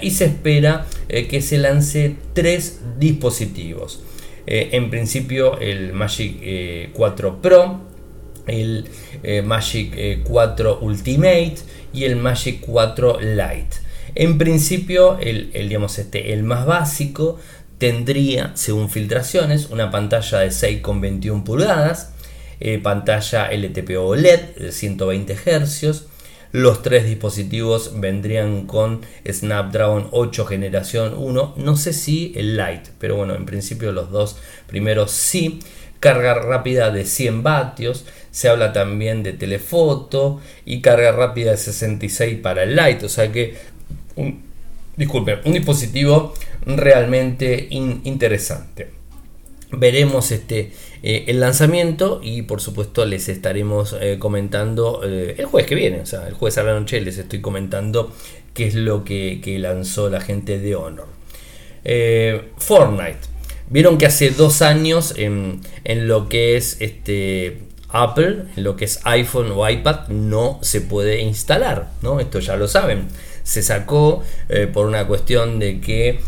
y 0.00 0.10
se 0.12 0.24
espera 0.24 0.86
que 1.08 1.42
se 1.42 1.58
lance 1.58 2.16
tres 2.32 2.80
dispositivos. 2.98 4.00
Eh, 4.46 4.70
en 4.72 4.90
principio 4.90 5.58
el 5.58 5.92
Magic 5.92 6.92
4 6.92 7.28
eh, 7.28 7.32
Pro, 7.42 7.80
el 8.46 8.88
eh, 9.24 9.42
Magic 9.42 10.22
4 10.22 10.78
Ultimate 10.82 11.56
y 11.92 12.04
el 12.04 12.16
Magic 12.16 12.60
4 12.60 13.18
Lite. 13.20 13.76
En 14.14 14.38
principio 14.38 15.18
el, 15.18 15.50
digamos 15.52 15.98
este, 15.98 16.32
el 16.32 16.44
más 16.44 16.64
básico 16.64 17.38
tendría, 17.78 18.52
según 18.54 18.88
filtraciones, 18.88 19.68
una 19.70 19.90
pantalla 19.90 20.38
de 20.38 20.48
6,21 20.48 21.42
pulgadas, 21.42 22.12
pantalla 22.82 23.50
LTPO 23.50 24.06
OLED 24.06 24.56
de 24.56 24.72
120 24.72 25.36
Hz, 25.36 26.06
los 26.52 26.82
tres 26.82 27.04
dispositivos 27.04 28.00
vendrían 28.00 28.66
con 28.66 29.02
Snapdragon 29.30 30.08
8 30.10 30.46
generación 30.46 31.14
1. 31.14 31.54
No 31.56 31.76
sé 31.76 31.92
si 31.92 32.32
el 32.34 32.56
Lite, 32.56 32.92
pero 32.98 33.16
bueno, 33.16 33.34
en 33.34 33.44
principio 33.44 33.92
los 33.92 34.10
dos 34.10 34.36
primeros 34.66 35.10
sí. 35.10 35.60
Carga 36.00 36.34
rápida 36.34 36.90
de 36.90 37.04
100 37.04 37.42
vatios. 37.42 38.06
Se 38.30 38.48
habla 38.48 38.72
también 38.72 39.22
de 39.22 39.32
telefoto 39.32 40.40
y 40.64 40.80
carga 40.80 41.12
rápida 41.12 41.50
de 41.50 41.56
66 41.56 42.38
para 42.40 42.62
el 42.62 42.76
Lite. 42.76 43.04
O 43.04 43.08
sea 43.08 43.30
que, 43.32 43.56
un, 44.14 44.42
un 44.96 45.52
dispositivo 45.52 46.32
realmente 46.64 47.68
interesante 47.70 48.96
veremos 49.70 50.30
este 50.30 50.72
eh, 51.02 51.24
el 51.28 51.40
lanzamiento 51.40 52.20
y 52.22 52.42
por 52.42 52.60
supuesto 52.60 53.04
les 53.04 53.28
estaremos 53.28 53.94
eh, 54.00 54.18
comentando 54.18 55.02
eh, 55.04 55.34
el 55.38 55.46
jueves 55.46 55.68
que 55.68 55.74
viene, 55.74 56.00
o 56.00 56.06
sea, 56.06 56.26
el 56.26 56.34
jueves 56.34 56.58
a 56.58 56.62
la 56.62 56.78
noche 56.78 57.00
les 57.00 57.18
estoy 57.18 57.40
comentando 57.40 58.12
qué 58.54 58.66
es 58.66 58.74
lo 58.74 59.04
que, 59.04 59.40
lanzó 59.60 60.08
la 60.08 60.20
gente 60.20 60.58
de 60.58 60.74
Honor. 60.74 61.06
Fortnite. 62.58 63.18
Vieron 63.68 63.98
que 63.98 64.06
hace 64.06 64.30
dos 64.30 64.62
años 64.62 65.14
en, 65.16 65.60
en, 65.84 66.08
lo 66.08 66.28
que 66.28 66.56
es 66.56 66.80
este 66.80 67.58
Apple, 67.90 68.44
en 68.56 68.64
lo 68.64 68.76
que 68.76 68.86
es 68.86 69.00
iPhone 69.04 69.52
o 69.54 69.68
iPad, 69.68 70.08
no 70.08 70.58
se 70.62 70.80
puede 70.80 71.20
instalar, 71.20 71.90
¿no? 72.02 72.18
Esto 72.18 72.40
ya 72.40 72.56
lo 72.56 72.66
saben 72.68 73.08
se 73.44 73.62
sacó 73.62 74.24
por 74.72 74.86
una 74.86 75.06
cuestión 75.06 75.60
de 75.60 75.80
que 75.80 76.18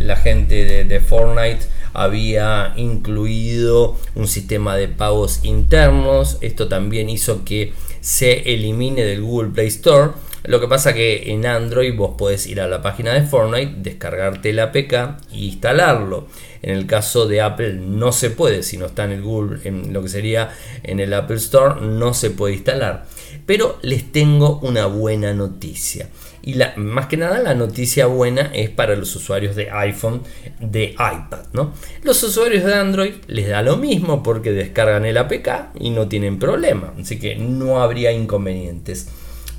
la 0.00 0.16
gente 0.16 0.66
de, 0.66 0.84
de 0.84 1.00
Fortnite 1.00 1.64
había 2.02 2.72
incluido 2.76 3.96
un 4.14 4.28
sistema 4.28 4.76
de 4.76 4.88
pagos 4.88 5.40
internos. 5.44 6.38
Esto 6.40 6.68
también 6.68 7.10
hizo 7.10 7.44
que 7.44 7.72
se 8.00 8.54
elimine 8.54 9.04
del 9.04 9.22
Google 9.22 9.50
Play 9.50 9.68
Store. 9.68 10.12
Lo 10.44 10.60
que 10.60 10.68
pasa 10.68 10.94
que 10.94 11.32
en 11.32 11.44
Android 11.44 11.94
vos 11.96 12.14
podés 12.16 12.46
ir 12.46 12.60
a 12.60 12.68
la 12.68 12.80
página 12.80 13.12
de 13.12 13.22
Fortnite, 13.22 13.74
descargarte 13.78 14.50
el 14.50 14.60
APK 14.60 14.92
e 15.32 15.38
instalarlo. 15.38 16.28
En 16.62 16.70
el 16.70 16.86
caso 16.86 17.26
de 17.26 17.40
Apple 17.40 17.74
no 17.74 18.12
se 18.12 18.30
puede, 18.30 18.62
si 18.62 18.76
no 18.76 18.86
está 18.86 19.04
en 19.04 19.12
el 19.12 19.22
Google, 19.22 19.58
en 19.64 19.92
lo 19.92 20.02
que 20.02 20.08
sería 20.08 20.50
en 20.84 21.00
el 21.00 21.12
Apple 21.12 21.36
Store, 21.36 21.80
no 21.80 22.14
se 22.14 22.30
puede 22.30 22.54
instalar. 22.54 23.06
Pero 23.46 23.78
les 23.82 24.10
tengo 24.12 24.60
una 24.62 24.86
buena 24.86 25.34
noticia. 25.34 26.08
Y 26.48 26.54
la, 26.54 26.72
más 26.76 27.08
que 27.08 27.18
nada 27.18 27.40
la 27.40 27.54
noticia 27.54 28.06
buena 28.06 28.50
es 28.54 28.70
para 28.70 28.96
los 28.96 29.14
usuarios 29.14 29.54
de 29.54 29.70
iPhone, 29.70 30.22
de 30.60 30.92
iPad. 30.92 31.44
¿no? 31.52 31.74
Los 32.04 32.22
usuarios 32.22 32.64
de 32.64 32.72
Android 32.72 33.12
les 33.26 33.48
da 33.48 33.60
lo 33.60 33.76
mismo 33.76 34.22
porque 34.22 34.52
descargan 34.52 35.04
el 35.04 35.18
APK 35.18 35.76
y 35.78 35.90
no 35.90 36.08
tienen 36.08 36.38
problema. 36.38 36.94
Así 36.98 37.18
que 37.18 37.36
no 37.36 37.82
habría 37.82 38.12
inconvenientes. 38.12 39.08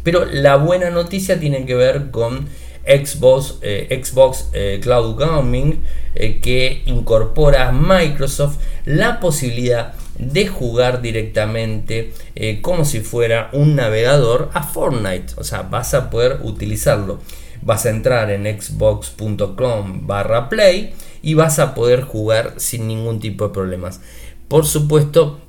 Pero 0.02 0.26
la 0.26 0.56
buena 0.56 0.90
noticia 0.90 1.40
tiene 1.40 1.64
que 1.68 1.76
ver 1.76 2.10
con 2.10 2.48
Xbox, 2.88 3.60
eh, 3.62 4.02
Xbox 4.04 4.50
eh, 4.54 4.80
Cloud 4.82 5.16
Gaming 5.16 5.84
eh, 6.16 6.40
que 6.40 6.82
incorpora 6.88 7.68
a 7.68 7.72
Microsoft 7.72 8.58
la 8.86 9.20
posibilidad 9.20 9.94
de 10.20 10.48
jugar 10.48 11.02
directamente 11.02 12.14
como 12.62 12.86
si 12.86 13.00
fuera 13.00 13.50
un 13.54 13.76
navegador 13.76 14.52
a 14.54 14.64
Fortnite. 14.64 15.34
O 15.38 15.44
sea, 15.44 15.64
vas 15.64 15.94
a 15.94 16.10
poder 16.10 16.40
utilizarlo. 16.44 17.20
Vas 17.62 17.86
a 17.86 17.90
entrar 17.90 18.30
en 18.30 18.62
xbox.com 18.62 20.06
barra 20.08 20.50
play 20.50 20.94
y 21.22 21.34
vas 21.34 21.60
a 21.60 21.74
poder 21.74 22.02
jugar 22.02 22.54
sin 22.58 22.88
ningún 22.88 23.20
tipo 23.20 23.48
de 23.48 23.54
problemas. 23.54 24.02
Por 24.48 24.66
supuesto, 24.66 25.40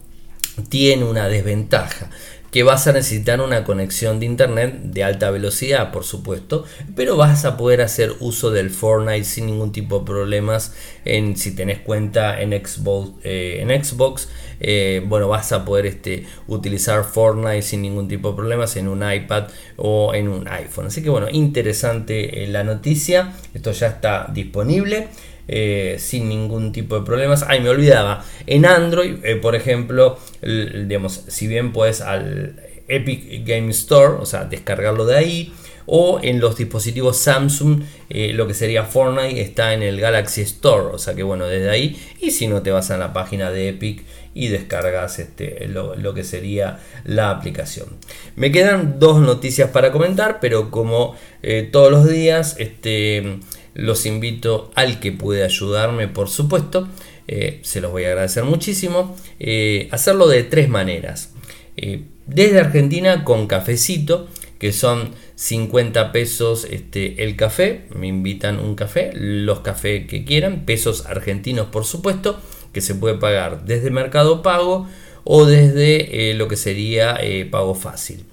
tiene 0.69 1.05
una 1.05 1.29
desventaja 1.29 2.11
que 2.51 2.63
vas 2.63 2.87
a 2.87 2.93
necesitar 2.93 3.41
una 3.41 3.65
conexión 3.65 4.21
de 4.21 4.27
internet 4.27 4.81
de 4.83 5.05
alta 5.05 5.31
velocidad, 5.31 5.93
por 5.93 6.05
supuesto, 6.05 6.65
pero 6.97 7.17
vas 7.17 7.45
a 7.45 7.57
poder 7.57 7.81
hacer 7.81 8.13
uso 8.21 8.51
del 8.51 8.71
Fortnite 8.71 9.25
sin 9.25 9.47
ningún 9.47 9.73
tipo 9.73 10.01
de 10.01 10.07
problemas. 10.07 10.75
En, 11.05 11.37
si 11.37 11.55
tenés 11.55 11.79
cuenta 11.79 12.41
en 12.41 12.51
Xbox, 12.51 13.13
eh, 13.25 13.65
eh, 14.61 15.03
bueno, 15.07 15.29
vas 15.29 15.53
a 15.53 15.65
poder 15.65 15.87
este, 15.87 16.27
utilizar 16.47 17.05
Fortnite 17.05 17.63
sin 17.63 17.83
ningún 17.83 18.09
tipo 18.09 18.31
de 18.31 18.37
problemas 18.37 18.77
en 18.77 18.89
un 18.89 19.11
iPad 19.11 19.49
o 19.77 20.15
en 20.15 20.29
un 20.29 20.47
iPhone. 20.49 20.87
Así 20.87 21.03
que 21.03 21.11
bueno, 21.11 21.29
interesante 21.31 22.45
eh, 22.45 22.47
la 22.49 22.63
noticia. 22.65 23.33
Esto 23.55 23.73
ya 23.73 23.87
está 23.87 24.29
disponible. 24.33 25.09
Eh, 25.53 25.97
sin 25.99 26.29
ningún 26.29 26.71
tipo 26.71 26.97
de 26.97 27.05
problemas. 27.05 27.45
Ay, 27.49 27.61
me 27.61 27.71
olvidaba. 27.71 28.25
En 28.47 28.65
Android, 28.65 29.17
eh, 29.25 29.35
por 29.35 29.57
ejemplo, 29.57 30.17
digamos, 30.41 31.25
si 31.27 31.49
bien 31.49 31.73
puedes 31.73 32.03
al 32.03 32.61
Epic 32.87 33.45
Game 33.45 33.69
Store, 33.71 34.15
o 34.21 34.27
sea, 34.27 34.45
descargarlo 34.45 35.07
de 35.07 35.17
ahí, 35.17 35.53
o 35.87 36.21
en 36.23 36.39
los 36.39 36.57
dispositivos 36.57 37.17
Samsung, 37.17 37.83
eh, 38.11 38.33
lo 38.33 38.47
que 38.47 38.55
sería 38.55 38.85
Fortnite 38.85 39.41
está 39.41 39.75
en 39.75 39.83
el 39.83 40.01
Galaxy 40.01 40.43
Store, 40.43 40.95
o 40.95 40.99
sea 40.99 41.15
que 41.15 41.25
bueno, 41.25 41.47
desde 41.47 41.69
ahí, 41.69 42.01
y 42.21 42.31
si 42.31 42.47
no 42.47 42.63
te 42.63 42.71
vas 42.71 42.93
a 42.93 42.97
la 42.97 43.13
página 43.13 43.51
de 43.51 43.71
Epic 43.71 44.05
y 44.35 44.47
descargas 44.47 45.19
este, 45.19 45.67
lo, 45.67 46.15
que 46.15 46.23
sería 46.23 46.79
la 47.03 47.31
aplicación. 47.31 47.89
Me 48.37 48.53
quedan 48.53 49.01
dos 49.01 49.19
noticias 49.19 49.71
para 49.71 49.91
comentar, 49.91 50.39
pero 50.41 50.71
como 50.71 51.17
todos 51.73 51.91
los 51.91 52.09
días, 52.09 52.55
este 52.61 53.41
los 53.81 54.05
invito 54.05 54.71
al 54.75 55.01
que 55.01 55.11
puede 55.11 55.43
ayudarme, 55.43 56.07
por 56.07 56.29
supuesto. 56.29 56.87
Eh, 57.27 57.61
se 57.63 57.81
los 57.81 57.91
voy 57.91 58.05
a 58.05 58.09
agradecer 58.09 58.45
muchísimo. 58.45 59.17
Eh, 59.39 59.89
hacerlo 59.91 60.29
de 60.29 60.43
tres 60.43 60.69
maneras. 60.69 61.33
Eh, 61.79 62.03
desde 62.27 62.61
Argentina 62.61 63.25
con 63.25 63.47
cafecito, 63.47 64.29
que 64.59 64.75
son 64.75 65.15
50 65.37 66.13
pesos 66.13 66.67
este, 66.71 67.25
el 67.25 67.37
café. 67.37 67.87
Me 67.97 68.07
invitan 68.07 68.61
un 68.61 68.75
café, 68.75 69.13
los 69.15 69.61
cafés 69.61 70.07
que 70.07 70.27
quieran, 70.27 70.67
pesos 70.67 71.07
argentinos 71.07 71.69
por 71.69 71.87
supuesto, 71.87 72.39
que 72.75 72.83
se 72.83 72.95
puede 72.95 73.15
pagar 73.15 73.65
desde 73.65 73.91
Mercado 73.91 74.43
Pago 74.43 74.87
o 75.25 75.47
desde 75.47 76.35
lo 76.35 76.49
que 76.49 76.57
sería 76.57 77.19
pago 77.51 77.75
fácil. 77.75 78.25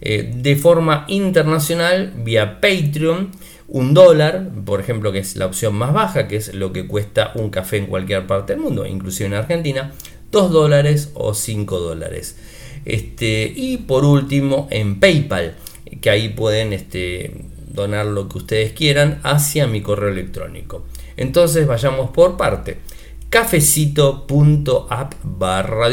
de 0.00 0.56
forma 0.60 1.04
internacional, 1.08 2.12
vía 2.16 2.60
Patreon 2.60 3.30
un 3.70 3.94
dólar, 3.94 4.50
por 4.64 4.80
ejemplo, 4.80 5.12
que 5.12 5.20
es 5.20 5.36
la 5.36 5.46
opción 5.46 5.74
más 5.74 5.92
baja, 5.92 6.26
que 6.26 6.36
es 6.36 6.52
lo 6.54 6.72
que 6.72 6.86
cuesta 6.88 7.30
un 7.36 7.50
café 7.50 7.76
en 7.76 7.86
cualquier 7.86 8.26
parte 8.26 8.52
del 8.52 8.62
mundo, 8.62 8.84
inclusive 8.84 9.28
en 9.28 9.34
Argentina, 9.34 9.92
dos 10.32 10.50
dólares 10.50 11.10
o 11.14 11.34
cinco 11.34 11.78
dólares. 11.78 12.36
Este, 12.84 13.52
y 13.54 13.76
por 13.78 14.04
último, 14.04 14.66
en 14.70 14.98
PayPal, 14.98 15.54
que 16.00 16.10
ahí 16.10 16.30
pueden 16.30 16.72
este, 16.72 17.44
donar 17.68 18.06
lo 18.06 18.28
que 18.28 18.38
ustedes 18.38 18.72
quieran 18.72 19.20
hacia 19.22 19.68
mi 19.68 19.82
correo 19.82 20.10
electrónico. 20.10 20.84
Entonces 21.16 21.66
vayamos 21.66 22.10
por 22.10 22.36
parte. 22.36 22.78
cafecito.app 23.28 25.14
barra 25.22 25.88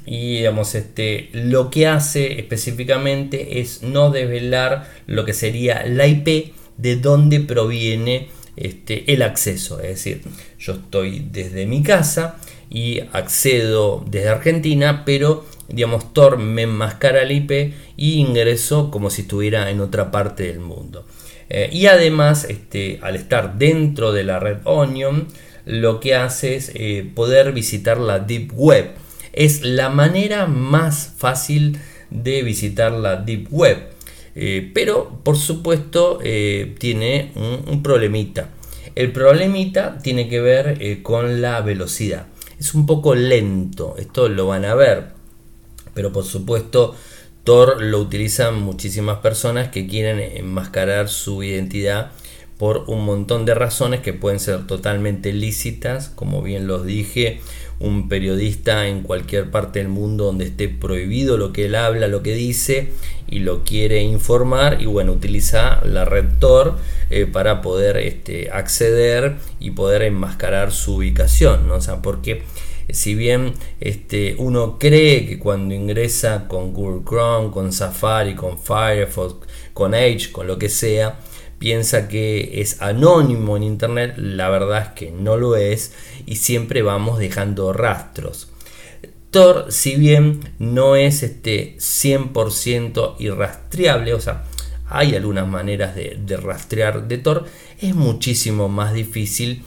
y 0.05 0.37
digamos 0.37 0.75
este 0.75 1.29
lo 1.33 1.69
que 1.69 1.87
hace 1.87 2.39
específicamente 2.39 3.59
es 3.59 3.83
no 3.83 4.09
desvelar 4.11 4.89
lo 5.07 5.25
que 5.25 5.33
sería 5.33 5.85
la 5.85 6.07
IP 6.07 6.53
de 6.77 6.95
dónde 6.97 7.39
proviene 7.39 8.29
este, 8.55 9.11
el 9.13 9.21
acceso 9.21 9.79
es 9.79 9.89
decir 9.89 10.21
yo 10.59 10.73
estoy 10.73 11.27
desde 11.31 11.65
mi 11.65 11.83
casa 11.83 12.37
y 12.73 13.01
accedo 13.13 14.03
desde 14.09 14.29
Argentina 14.29 15.03
pero 15.05 15.45
digamos 15.69 16.11
Tor 16.11 16.37
me 16.37 16.63
enmascara 16.63 17.23
la 17.23 17.31
IP 17.31 17.73
y 17.95 18.15
ingreso 18.15 18.91
como 18.91 19.09
si 19.09 19.21
estuviera 19.21 19.69
en 19.69 19.79
otra 19.79 20.11
parte 20.11 20.47
del 20.47 20.59
mundo 20.59 21.05
eh, 21.49 21.69
y 21.71 21.85
además 21.85 22.45
este, 22.49 22.99
al 23.03 23.15
estar 23.15 23.57
dentro 23.57 24.11
de 24.11 24.23
la 24.23 24.39
red 24.39 24.57
Onion 24.65 25.27
lo 25.65 25.99
que 25.99 26.15
hace 26.15 26.55
es 26.55 26.71
eh, 26.73 27.09
poder 27.13 27.53
visitar 27.53 27.99
la 27.99 28.19
Deep 28.19 28.51
Web 28.55 28.91
es 29.31 29.61
la 29.61 29.89
manera 29.89 30.47
más 30.47 31.13
fácil 31.17 31.79
de 32.09 32.43
visitar 32.43 32.91
la 32.91 33.15
Deep 33.15 33.47
Web. 33.49 33.77
Eh, 34.35 34.69
pero 34.75 35.21
por 35.23 35.37
supuesto 35.37 36.19
tiene 36.77 37.31
un, 37.35 37.81
problemita. 37.81 38.49
El 38.93 39.11
problemita 39.11 39.97
tiene 39.97 40.29
que 40.29 40.39
ver 40.39 41.01
con 41.01 41.41
la 41.41 41.61
velocidad. 41.61 42.27
Es 42.63 42.73
un 42.75 42.85
poco 42.85 43.13
lento, 43.13 43.95
esto 43.97 44.29
lo 44.29 44.47
van 44.47 44.63
a 44.63 44.73
ver. 44.73 45.09
Pero 45.93 46.13
por 46.13 46.23
supuesto 46.23 46.95
Tor 47.43 47.81
lo 47.81 47.99
utilizan 47.99 48.61
muchísimas 48.61 49.19
personas 49.19 49.67
que 49.67 49.85
quieren 49.85 50.21
enmascarar 50.21 51.09
su 51.09 51.43
identidad 51.43 52.13
por 52.63 52.85
un 52.87 53.03
montón 53.03 53.43
de 53.43 53.53
razones 53.55 53.99
que 53.99 54.13
pueden 54.13 54.39
ser 54.39 54.65
totalmente 54.67 55.33
lícitas, 55.33 56.07
como 56.07 56.41
bien 56.41 56.65
los 56.65 56.85
dije, 56.85 57.41
un 57.81 58.07
periodista 58.07 58.87
en 58.87 59.03
cualquier 59.03 59.51
parte 59.51 59.79
del 59.79 59.89
mundo 59.89 60.23
donde 60.23 60.45
esté 60.45 60.69
prohibido 60.69 61.35
lo 61.35 61.51
que 61.51 61.65
él 61.65 61.75
habla, 61.75 62.07
lo 62.07 62.23
que 62.23 62.33
dice 62.35 62.93
y 63.27 63.39
lo 63.39 63.65
quiere 63.65 64.01
informar 64.01 64.81
y 64.81 64.85
bueno, 64.85 65.11
utiliza 65.11 65.81
la 65.83 66.05
red 66.05 66.23
Tor 66.39 66.77
eh, 67.09 67.25
para 67.25 67.61
poder 67.61 67.97
este, 67.97 68.49
acceder 68.49 69.35
y 69.59 69.71
poder 69.71 70.01
enmascarar 70.03 70.71
su 70.71 70.95
ubicación, 70.95 71.67
¿no? 71.67 71.75
O 71.75 71.81
sea, 71.81 72.01
porque 72.01 72.43
si 72.89 73.13
bien 73.13 73.55
este, 73.81 74.35
uno 74.37 74.79
cree 74.79 75.25
que 75.25 75.37
cuando 75.37 75.75
ingresa 75.75 76.47
con 76.47 76.71
Google 76.71 77.03
Chrome, 77.05 77.51
con 77.51 77.73
Safari, 77.73 78.35
con 78.35 78.57
Firefox, 78.57 79.47
con 79.73 79.93
Edge, 79.93 80.31
con 80.31 80.47
lo 80.47 80.57
que 80.57 80.69
sea, 80.69 81.19
piensa 81.59 82.07
que 82.07 82.61
es 82.61 82.81
anónimo 82.81 83.57
en 83.57 83.63
Internet, 83.63 84.15
la 84.17 84.49
verdad 84.49 84.81
es 84.81 84.89
que 84.89 85.11
no 85.11 85.37
lo 85.37 85.55
es 85.55 85.93
y 86.25 86.35
siempre 86.35 86.81
vamos 86.81 87.19
dejando 87.19 87.73
rastros. 87.73 88.49
Tor, 89.33 89.67
si 89.69 89.95
bien 89.95 90.41
no 90.59 90.95
es 90.95 91.23
este 91.23 91.75
100% 91.77 93.15
irrastreable, 93.17 94.13
o 94.13 94.21
sea, 94.21 94.43
hay 94.85 95.15
algunas 95.15 95.47
maneras 95.47 95.95
de, 95.95 96.37
rastrear 96.37 97.07
de 97.07 97.17
Tor, 97.17 97.45
es 97.81 97.95
muchísimo 97.95 98.69
más 98.69 98.93
difícil 98.93 99.63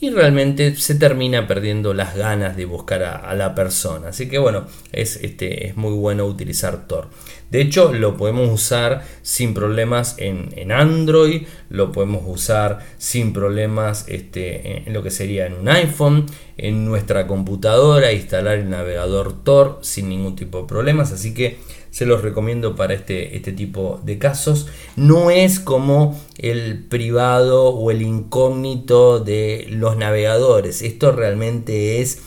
y 0.00 0.10
realmente 0.10 0.74
se 0.74 0.96
termina 0.96 1.46
perdiendo 1.46 1.94
las 1.94 2.16
ganas 2.16 2.56
de 2.56 2.64
buscar 2.64 3.04
a, 3.04 3.32
la 3.36 3.54
persona. 3.54 4.08
Así 4.08 4.28
que 4.28 4.38
bueno, 4.38 4.66
es, 4.90 5.16
este, 5.22 5.68
es 5.68 5.76
muy 5.76 5.92
bueno 5.92 6.26
utilizar 6.26 6.88
Tor. 6.88 7.08
De 7.50 7.60
hecho, 7.60 7.92
lo 7.92 8.16
podemos 8.16 8.52
usar 8.52 9.04
sin 9.22 9.54
problemas 9.54 10.16
en, 10.18 10.72
Android, 10.72 11.46
lo 11.70 11.92
podemos 11.92 12.22
usar 12.26 12.80
sin 12.98 13.32
problemas 13.32 14.06
este, 14.08 14.78
en, 14.86 14.92
lo 14.92 15.02
que 15.02 15.10
sería 15.10 15.46
en 15.46 15.54
un 15.54 15.68
iPhone, 15.68 16.26
en 16.56 16.84
nuestra 16.84 17.26
computadora, 17.26 18.12
instalar 18.12 18.58
el 18.58 18.68
navegador 18.68 19.44
Tor 19.44 19.78
sin 19.82 20.08
ningún 20.08 20.34
tipo 20.34 20.62
de 20.62 20.66
problemas. 20.66 21.12
Así 21.12 21.34
que 21.34 21.58
se 21.90 22.04
los 22.04 22.22
recomiendo 22.22 22.76
para 22.76 22.94
este, 22.94 23.36
este 23.36 23.52
tipo 23.52 24.00
de 24.04 24.18
casos. 24.18 24.66
No 24.96 25.30
es 25.30 25.60
como 25.60 26.20
el 26.38 26.84
privado 26.84 27.68
o 27.68 27.90
el 27.90 28.02
incógnito 28.02 29.20
de 29.20 29.66
los 29.70 29.96
navegadores. 29.96 30.82
Esto 30.82 31.12
realmente 31.12 32.02
es 32.02 32.22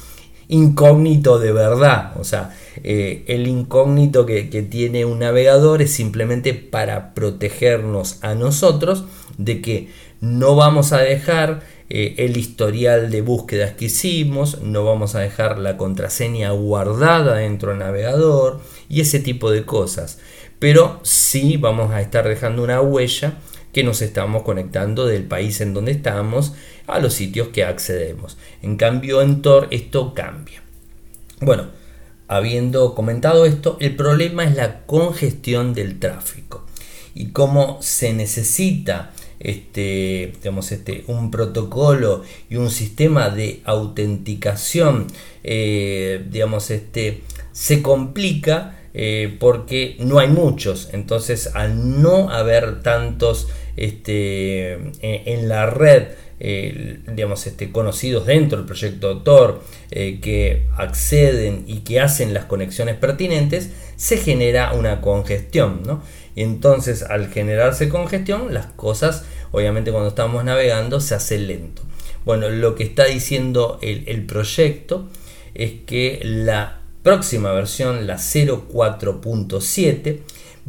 incógnito 0.50 1.40
de 1.40 1.54
verdad. 1.54 2.14
O 2.20 2.26
sea, 2.26 2.56
eh, 2.84 3.24
el 3.28 3.48
incógnito 3.48 4.26
que, 4.26 4.44
tiene 4.70 5.06
un 5.06 5.20
navegador 5.20 5.82
es 5.82 5.94
simplemente 5.94 6.54
para 6.54 7.14
protegernos 7.14 8.18
a 8.22 8.36
nosotros 8.36 9.06
de 9.38 9.62
que 9.62 9.90
no 10.20 10.56
vamos 10.56 10.92
a 10.92 10.98
dejar 10.98 11.62
eh, 11.90 12.16
el 12.18 12.36
historial 12.36 13.10
de 13.10 13.22
búsquedas 13.22 13.74
que 13.74 13.86
hicimos, 13.86 14.62
no 14.62 14.84
vamos 14.84 15.16
a 15.16 15.22
dejar 15.22 15.60
la 15.60 15.78
contraseña 15.78 16.52
guardada 16.52 17.36
dentro 17.36 17.70
del 17.70 17.80
navegador 17.80 18.60
y 18.90 19.02
ese 19.02 19.20
tipo 19.20 19.50
de 19.52 19.64
cosas. 19.64 20.20
Pero 20.58 21.00
sí 21.04 21.56
vamos 21.56 21.92
a 21.92 22.02
estar 22.02 22.28
dejando 22.28 22.64
una 22.64 22.82
huella 22.82 23.38
que 23.72 23.84
nos 23.84 24.02
estamos 24.02 24.44
conectando 24.44 25.06
del 25.06 25.24
país 25.24 25.62
en 25.62 25.74
donde 25.74 25.92
estamos 25.92 26.54
a 26.94 27.00
los 27.00 27.14
sitios 27.14 27.50
que 27.50 27.64
accedemos. 27.64 28.38
En 28.62 28.78
cambio 28.78 29.22
en 29.22 29.42
Tor 29.42 29.68
esto 29.72 30.14
cambia. 30.14 30.62
Bueno, 31.42 31.68
habiendo 32.28 32.96
comentado 32.96 33.46
esto, 33.46 33.78
el 33.80 33.96
problema 33.96 34.44
es 34.44 34.56
la 34.56 34.86
congestión 34.86 35.74
del 35.74 36.00
tráfico 36.00 36.66
y 37.16 37.28
cómo 37.28 37.80
se 37.82 38.14
necesita 38.14 39.12
este, 39.40 40.34
digamos, 40.42 40.72
este, 40.72 41.06
un 41.08 41.32
protocolo 41.32 42.24
y 42.50 42.58
un 42.58 42.70
sistema 42.70 43.30
de 43.30 43.62
autenticación, 43.64 45.08
eh, 45.44 46.26
digamos, 46.30 46.72
este, 46.72 47.22
se 47.54 47.82
complica 47.82 48.80
eh, 48.94 49.38
porque 49.40 49.96
no 50.00 50.20
hay 50.20 50.28
muchos. 50.28 50.90
Entonces, 50.92 51.52
al 51.54 52.02
no 52.02 52.30
haber 52.30 52.82
tantos 52.82 53.48
este, 53.78 54.74
en, 55.02 55.48
la 55.48 55.68
red, 55.68 56.08
eh, 56.40 57.00
digamos, 57.08 57.46
este, 57.48 57.72
conocidos 57.72 58.26
dentro 58.26 58.58
del 58.58 58.66
proyecto 58.66 59.18
Tor, 59.20 59.64
eh, 59.92 60.20
que 60.22 60.68
acceden 60.78 61.64
y 61.68 61.80
que 61.80 62.00
hacen 62.00 62.34
las 62.34 62.46
conexiones 62.46 62.96
pertinentes, 62.96 63.70
se 63.96 64.18
genera 64.18 64.74
una 64.74 65.02
congestión. 65.02 65.82
¿no? 65.86 66.02
Y 66.36 66.44
entonces, 66.44 67.04
al 67.04 67.30
generarse 67.30 67.90
congestión, 67.90 68.54
las 68.54 68.68
cosas, 68.68 69.26
obviamente, 69.52 69.92
cuando 69.92 70.10
estamos 70.10 70.44
navegando, 70.44 71.00
se 71.00 71.16
hace 71.16 71.38
lento. 71.38 71.84
Bueno, 72.26 72.50
lo 72.50 72.76
que 72.76 72.84
está 72.84 73.06
diciendo 73.06 73.80
el 73.82 74.26
proyecto 74.26 75.08
es 75.54 75.72
que 75.86 76.20
la 76.24 76.82
próxima 77.04 77.52
versión, 77.52 78.08
la 78.08 78.18
04.7, 78.18 80.20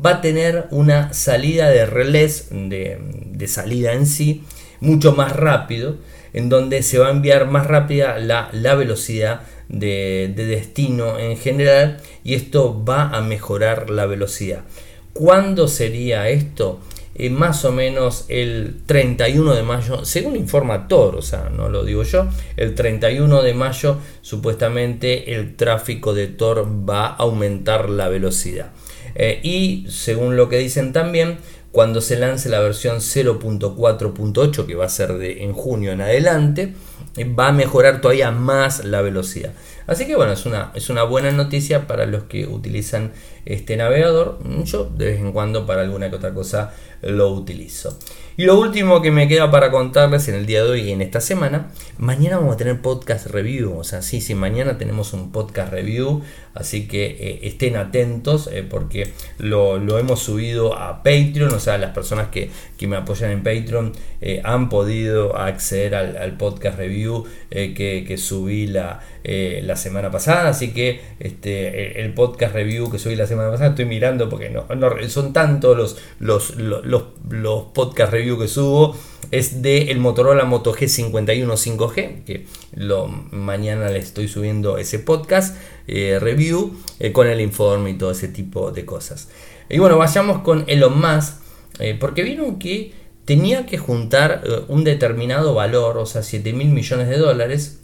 va 0.05 0.11
a 0.11 0.21
tener 0.21 0.67
una 0.71 1.13
salida 1.13 1.69
de 1.69 1.87
relés, 1.87 2.49
de, 2.51 3.47
salida 3.47 3.93
en 3.93 4.07
sí, 4.07 4.45
mucho 4.81 5.13
más 5.13 5.35
rápido, 5.37 5.97
en 6.33 6.49
donde 6.49 6.83
se 6.83 6.99
va 6.99 7.09
a 7.09 7.11
enviar 7.11 7.51
más 7.51 7.67
rápida 7.67 8.19
la, 8.19 8.75
velocidad 8.75 9.43
de, 9.69 10.33
destino 10.37 11.19
en 11.19 11.37
general 11.37 11.99
y 12.25 12.35
esto 12.35 12.85
va 12.85 13.09
a 13.09 13.21
mejorar 13.21 13.91
la 13.91 14.07
velocidad. 14.07 14.63
¿Cuándo 15.13 15.69
sería 15.69 16.29
esto? 16.29 16.81
Eh, 17.17 17.29
más 17.29 17.65
o 17.65 17.73
menos 17.73 18.25
el 18.29 18.77
31 18.87 19.55
de 19.55 19.63
mayo, 19.63 20.05
según 20.05 20.37
informa 20.37 20.87
Tor, 20.87 21.17
o 21.17 21.23
sea, 21.23 21.51
no 21.55 21.69
lo 21.69 21.85
digo 21.85 22.05
yo, 22.05 22.29
el 22.57 22.75
31 22.75 23.43
de 23.43 23.53
mayo 23.53 23.99
supuestamente 24.23 25.35
el 25.35 25.57
tráfico 25.57 26.15
de 26.15 26.29
Tor 26.29 26.67
va 26.89 27.09
a 27.09 27.17
aumentar 27.17 27.91
la 27.91 28.09
velocidad. 28.09 28.71
Eh, 29.17 29.41
y 29.43 29.87
según 29.91 30.37
lo 30.37 30.49
que 30.49 30.59
dicen 30.59 30.93
también, 30.93 31.39
cuando 31.73 32.01
se 32.01 32.17
lance 32.17 32.49
la 32.49 32.61
versión 32.61 32.99
0.4.8, 32.99 34.67
que 34.67 34.75
va 34.75 34.87
a 34.87 34.89
ser 34.89 35.15
de, 35.15 35.45
en 35.45 35.53
junio 35.53 35.93
en 35.93 36.01
adelante, 36.01 36.75
va 37.39 37.49
a 37.49 37.53
mejorar 37.53 38.01
todavía 38.01 38.31
más 38.31 38.85
la 38.85 39.03
velocidad. 39.03 39.53
Así 39.91 40.07
que 40.07 40.15
bueno, 40.15 40.33
es 40.33 40.47
una, 40.47 40.71
es 40.75 40.89
una 40.89 41.03
buena 41.03 41.33
noticia 41.33 41.89
para 41.89 42.07
los 42.07 42.23
que 42.23 42.47
utilizan 42.47 43.11
este 43.45 43.77
navegador. 43.77 44.39
Yo 44.65 44.85
de 44.85 45.07
vez 45.07 45.21
en 45.21 45.33
cuando 45.33 45.67
para 45.67 45.83
alguna 45.83 46.09
que 46.11 46.15
otra 46.15 46.33
cosa 46.33 46.73
lo 47.03 47.31
utilizo. 47.31 47.99
Y 48.37 48.45
lo 48.45 48.59
último 48.59 49.03
que 49.03 49.11
me 49.11 49.29
queda 49.29 49.51
para 49.51 49.71
contarles 49.71 50.29
en 50.29 50.35
el 50.35 50.47
día 50.47 50.63
de 50.65 50.71
hoy 50.71 50.81
y 50.83 50.93
en 50.93 51.03
esta 51.03 51.21
semana, 51.21 51.73
mañana 51.99 52.39
vamos 52.39 52.55
a 52.55 52.57
tener 52.57 52.81
podcast 52.81 53.27
review, 53.27 53.77
o 53.77 53.85
sea, 53.85 54.01
sí, 54.01 54.21
sí, 54.23 54.35
mañana 54.35 54.79
tenemos 54.79 55.13
un 55.13 55.31
podcast 55.31 55.71
review, 55.71 56.23
así 56.55 56.89
que 56.89 57.05
eh, 57.07 57.41
estén 57.43 57.77
atentos 57.77 58.49
eh, 58.51 58.63
porque 58.63 59.13
lo, 59.37 59.77
hemos 59.99 60.21
subido 60.21 60.75
a 60.75 61.03
Patreon, 61.03 61.53
o 61.53 61.61
sea, 61.61 61.77
las 61.77 61.93
personas 61.93 62.29
que, 62.29 62.51
me 62.87 62.97
apoyan 62.97 63.31
en 63.31 63.43
Patreon 63.43 63.93
eh, 64.23 64.41
han 64.43 64.71
podido 64.71 65.37
acceder 65.37 65.95
al, 65.95 66.37
podcast 66.39 66.79
review 66.79 67.25
que, 67.51 68.17
subí 68.17 68.69
la, 68.69 69.01
la 69.23 69.77
semana 69.81 70.13
pasada, 70.13 70.51
así 70.51 70.73
que 70.73 71.01
este, 71.19 72.01
el 72.01 72.15
podcast 72.15 72.55
review 72.55 72.89
que 72.91 73.01
subí 73.01 73.17
la 73.17 73.27
semana 73.27 73.51
pasada, 73.51 73.71
estoy 73.71 73.87
mirando 73.87 74.29
porque 74.29 74.49
no, 74.51 74.67
son 75.09 75.33
tantos 75.33 75.77
los, 75.77 75.97
los, 76.21 76.55
los, 76.57 77.03
los 77.29 77.63
podcast 77.75 78.13
review 78.13 78.39
que 78.39 78.47
subo 78.47 78.95
es 79.31 79.63
de 79.63 79.91
el 79.91 79.99
Motorola 79.99 80.45
Moto 80.45 80.75
G51 80.75 81.47
5G, 81.47 82.25
que 82.25 82.47
lo, 82.75 83.07
mañana 83.07 83.89
le 83.89 83.99
estoy 83.99 84.29
subiendo 84.29 84.79
ese 84.79 84.99
podcast 84.99 85.57
eh, 85.87 86.19
review 86.21 86.77
eh, 86.99 87.13
con 87.13 87.27
el 87.27 87.41
informe 87.41 87.91
y 87.91 87.95
todo 87.95 88.11
ese 88.11 88.29
tipo 88.29 88.73
de 88.73 88.85
cosas. 88.85 89.29
Y 89.69 89.79
bueno, 89.79 89.99
vayamos 89.99 90.43
con 90.43 90.65
Elon 90.67 91.01
Musk, 91.01 91.35
eh, 91.79 91.97
porque 91.99 92.23
vieron 92.23 92.59
que 92.59 92.93
tenía 93.25 93.67
que 93.67 93.79
juntar 93.79 94.43
un 94.67 94.83
determinado 94.83 95.55
valor, 95.55 95.99
o 95.99 96.07
sea, 96.07 96.23
7 96.23 96.53
mil 96.53 96.71
millones 96.71 97.09
de 97.09 97.17
dólares, 97.17 97.80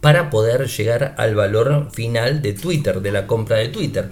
para 0.00 0.30
poder 0.30 0.66
llegar 0.66 1.14
al 1.18 1.34
valor 1.34 1.88
final 1.92 2.42
de 2.42 2.52
Twitter, 2.52 3.00
de 3.00 3.12
la 3.12 3.26
compra 3.26 3.56
de 3.56 3.68
Twitter. 3.68 4.08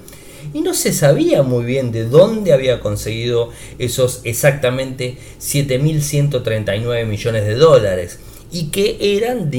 Y 0.55 0.61
no 0.61 0.74
se 0.74 0.93
sabía 0.93 1.43
muy 1.43 1.64
bien 1.64 1.93
de 1.93 2.05
dónde 2.05 2.53
había 2.53 2.80
conseguido 2.80 3.51
esos 3.78 4.20
exactamente 4.24 5.18
7.139 5.41 7.07
millones 7.07 7.45
de 7.45 7.55
dólares 7.55 8.20
y 8.51 8.70
que 8.70 8.96
eran 9.01 9.51
de, 9.51 9.59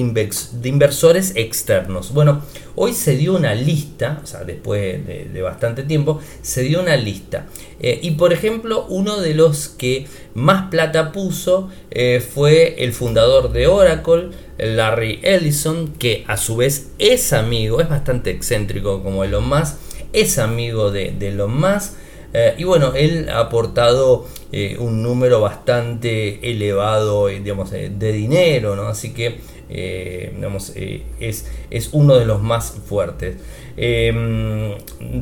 inversores 0.63 1.33
externos. 1.35 2.13
Bueno, 2.13 2.43
hoy 2.75 2.93
se 2.93 3.15
dio 3.15 3.35
una 3.35 3.53
lista, 3.53 4.19
o 4.23 4.27
sea, 4.27 4.43
después 4.43 5.05
de, 5.05 5.41
bastante 5.41 5.83
tiempo, 5.83 6.19
se 6.41 6.63
dio 6.63 6.81
una 6.81 6.95
lista. 6.95 7.47
Eh, 7.79 7.99
y 8.01 8.11
por 8.11 8.33
ejemplo, 8.33 8.85
uno 8.89 9.19
de 9.19 9.33
los 9.33 9.69
que 9.69 10.07
más 10.33 10.69
plata 10.69 11.11
puso 11.11 11.69
eh, 11.91 12.19
fue 12.19 12.83
el 12.83 12.93
fundador 12.93 13.51
de 13.51 13.67
Oracle, 13.67 14.29
Larry 14.57 15.19
Ellison, 15.23 15.93
que 15.93 16.23
a 16.27 16.37
su 16.37 16.57
vez 16.57 16.89
es 16.99 17.33
amigo, 17.33 17.81
es 17.81 17.89
bastante 17.89 18.31
excéntrico 18.31 19.03
como 19.03 19.23
Elon 19.23 19.47
Musk 19.47 19.75
es 20.13 20.39
amigo 20.39 20.91
de, 20.91 21.11
de 21.11 21.29
Elon 21.29 21.59
Musk. 21.59 21.93
Eh, 22.34 22.55
y 22.57 22.63
bueno, 22.63 22.93
él 22.93 23.27
ha 23.30 23.39
aportado 23.39 24.25
eh, 24.51 24.77
un 24.80 25.01
número 25.01 25.41
bastante 25.41 26.49
elevado 26.49 27.30
eh, 27.30 27.39
digamos, 27.39 27.71
de 27.71 28.11
dinero, 28.11 28.75
¿no? 28.75 28.84
así 28.88 29.13
que 29.13 29.39
digamos, 29.70 30.74
es, 30.76 31.45
es, 31.70 31.89
uno 31.93 32.15
de 32.15 32.26
los 32.26 32.41
más 32.41 32.72
fuertes. 32.86 33.38
Em, 33.78 34.76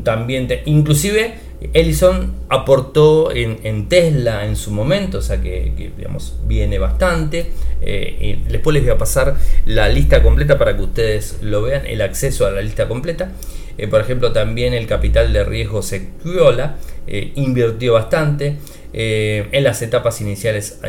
también, 0.04 0.48
inclusive, 0.66 1.34
Ellison 1.74 2.34
aportó 2.50 3.32
en, 3.34 3.90
Tesla 3.90 4.46
en 4.46 4.56
su 4.56 4.72
momento, 4.72 5.18
o 5.18 5.22
sea 5.22 5.42
que, 5.42 5.92
digamos, 5.98 6.38
viene 6.46 6.80
bastante. 6.80 7.52
Y 7.82 8.36
después 8.50 8.74
les 8.74 8.84
voy 8.84 8.94
a 8.94 8.98
pasar 8.98 9.36
la 9.66 9.90
lista 9.90 10.24
completa 10.24 10.58
para 10.58 10.76
que 10.76 10.84
ustedes 10.84 11.40
lo 11.42 11.62
vean, 11.62 11.86
el 11.86 12.02
acceso 12.02 12.46
a 12.46 12.52
la 12.52 12.62
lista 12.62 12.88
completa. 12.88 13.32
Eh, 13.78 13.88
por 13.88 14.02
ejemplo, 14.02 14.32
también 14.32 14.74
el 14.74 14.88
capital 14.88 15.32
de 15.32 15.44
riesgo 15.44 15.82
Sequoia 15.82 16.76
eh, 17.06 17.32
invirtió 17.36 17.94
bastante. 17.94 18.58
Eh, 18.94 19.48
en 19.52 19.64
las 19.64 19.82
etapas 19.82 20.22
iniciales 20.22 20.80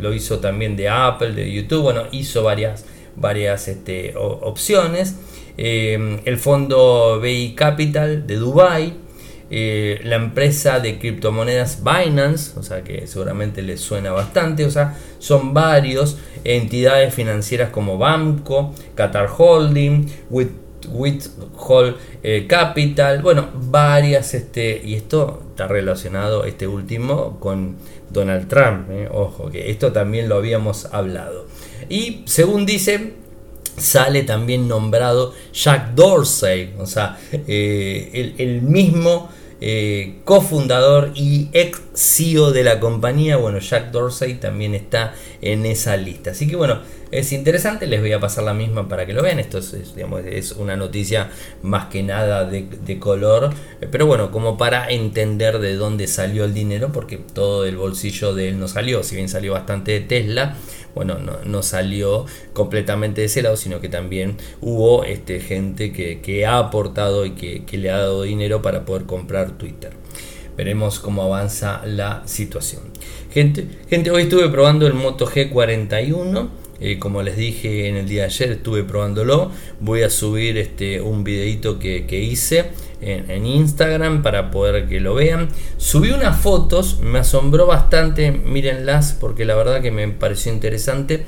lo 0.00 0.12
hizo 0.12 0.40
también 0.40 0.76
de 0.76 0.88
Apple, 0.88 1.32
de 1.32 1.50
YouTube. 1.50 1.82
Bueno, 1.82 2.04
hizo 2.12 2.42
varias, 2.42 2.84
varias 3.16 3.68
este, 3.68 4.14
opciones. 4.16 5.16
el 5.56 6.36
fondo 6.38 7.20
BI 7.20 7.54
Capital 7.54 8.26
de 8.26 8.36
Dubai. 8.36 8.94
la 9.48 10.16
empresa 10.16 10.80
de 10.80 10.98
criptomonedas 10.98 11.82
Binance, 11.82 12.58
o 12.58 12.62
sea 12.62 12.82
que 12.82 13.06
seguramente 13.06 13.62
les 13.62 13.80
suena 13.80 14.12
bastante, 14.12 14.64
o 14.64 14.70
sea, 14.70 14.96
son 15.18 15.54
varios 15.54 16.18
entidades 16.44 17.14
financieras 17.14 17.70
como 17.70 17.96
Banco, 17.96 18.74
Qatar 18.94 19.28
Holding, 19.36 20.06
with 20.30 20.48
Hall 21.56 21.96
eh, 22.22 22.46
Capital, 22.48 23.22
bueno, 23.22 23.48
varias, 23.54 24.34
este, 24.34 24.80
y 24.84 24.94
esto 24.94 25.42
está 25.50 25.66
relacionado, 25.66 26.44
este 26.44 26.66
último, 26.66 27.38
con 27.40 27.76
Donald 28.16 28.48
Trump, 28.48 28.90
eh, 28.90 29.08
ojo, 29.10 29.50
que 29.50 29.70
esto 29.70 29.92
también 29.92 30.28
lo 30.28 30.36
habíamos 30.36 30.86
hablado. 30.86 31.46
Y 31.88 32.22
según 32.24 32.66
dice, 32.66 33.12
sale 33.76 34.24
también 34.24 34.66
nombrado 34.66 35.32
Jack 35.52 35.94
Dorsey, 35.94 36.74
o 36.78 36.86
sea, 36.86 37.18
eh, 37.32 38.34
el, 38.38 38.62
mismo 38.62 39.30
cofundador 40.24 41.12
y 41.14 41.48
ex 41.52 41.80
CEO 41.94 42.52
de 42.52 42.62
la 42.62 42.78
compañía, 42.78 43.36
bueno, 43.36 43.58
Jack 43.58 43.90
Dorsey 43.90 44.34
también 44.34 44.74
está 44.74 45.14
en 45.40 45.64
esa 45.64 45.96
lista. 45.96 46.32
Así 46.32 46.46
que 46.46 46.56
bueno, 46.56 46.80
es 47.10 47.32
interesante, 47.32 47.86
les 47.86 48.00
voy 48.00 48.12
a 48.12 48.20
pasar 48.20 48.44
la 48.44 48.54
misma 48.54 48.88
para 48.88 49.06
que 49.06 49.12
lo 49.12 49.22
vean. 49.22 49.38
Esto 49.38 49.58
es, 49.58 49.94
digamos, 49.94 50.22
es 50.24 50.52
una 50.52 50.76
noticia 50.76 51.30
más 51.62 51.86
que 51.86 52.02
nada 52.02 52.44
de, 52.44 52.98
color, 52.98 53.50
pero 53.90 54.06
bueno, 54.06 54.30
como 54.30 54.56
para 54.56 54.88
entender 54.90 55.58
de 55.58 55.74
dónde 55.74 56.06
salió 56.06 56.44
el 56.44 56.54
dinero, 56.54 56.90
porque 56.92 57.18
todo 57.18 57.64
el 57.64 57.76
bolsillo 57.76 58.34
de 58.34 58.48
él 58.48 58.58
no 58.58 58.68
salió, 58.68 59.02
si 59.02 59.16
bien 59.16 59.28
salió 59.28 59.52
bastante 59.52 59.92
de 59.92 60.00
Tesla, 60.00 60.56
bueno, 60.94 61.18
no, 61.18 61.62
salió 61.62 62.24
completamente 62.54 63.20
de 63.20 63.26
ese 63.26 63.42
lado, 63.42 63.56
sino 63.56 63.80
que 63.80 63.88
también 63.88 64.38
hubo 64.62 65.04
este, 65.04 65.40
gente 65.40 65.92
que, 65.92 66.46
ha 66.46 66.58
aportado 66.58 67.26
y 67.26 67.32
que, 67.32 67.64
que 67.64 67.76
le 67.76 67.90
ha 67.90 67.98
dado 67.98 68.22
dinero 68.22 68.62
para 68.62 68.84
poder 68.84 69.04
comprar 69.04 69.52
Twitter. 69.52 69.92
Veremos 70.56 70.98
cómo 70.98 71.22
avanza 71.22 71.82
la 71.84 72.22
situación. 72.24 72.82
Gente, 73.30 73.68
gente 73.90 74.10
hoy 74.10 74.22
estuve 74.22 74.48
probando 74.48 74.86
el 74.86 74.94
Moto 74.94 75.26
G41 75.26 76.48
eh, 76.80 76.98
como 76.98 77.22
les 77.22 77.36
dije 77.36 77.88
en 77.88 77.96
el 77.96 78.08
día 78.08 78.22
de 78.22 78.26
ayer, 78.26 78.52
estuve 78.52 78.84
probándolo. 78.84 79.50
Voy 79.80 80.02
a 80.02 80.10
subir 80.10 80.58
este, 80.58 81.00
un 81.00 81.24
videito 81.24 81.78
que, 81.78 82.04
hice 82.20 82.70
en, 83.00 83.46
Instagram 83.46 84.22
para 84.22 84.50
poder 84.50 84.88
que 84.88 85.00
lo 85.00 85.14
vean. 85.14 85.48
Subí 85.78 86.10
unas 86.10 86.40
fotos, 86.40 87.00
me 87.00 87.20
asombró 87.20 87.66
bastante, 87.66 88.30
mírenlas 88.30 89.16
porque 89.18 89.44
la 89.44 89.54
verdad 89.54 89.80
que 89.80 89.90
me 89.90 90.08
pareció 90.08 90.52
interesante. 90.52 91.24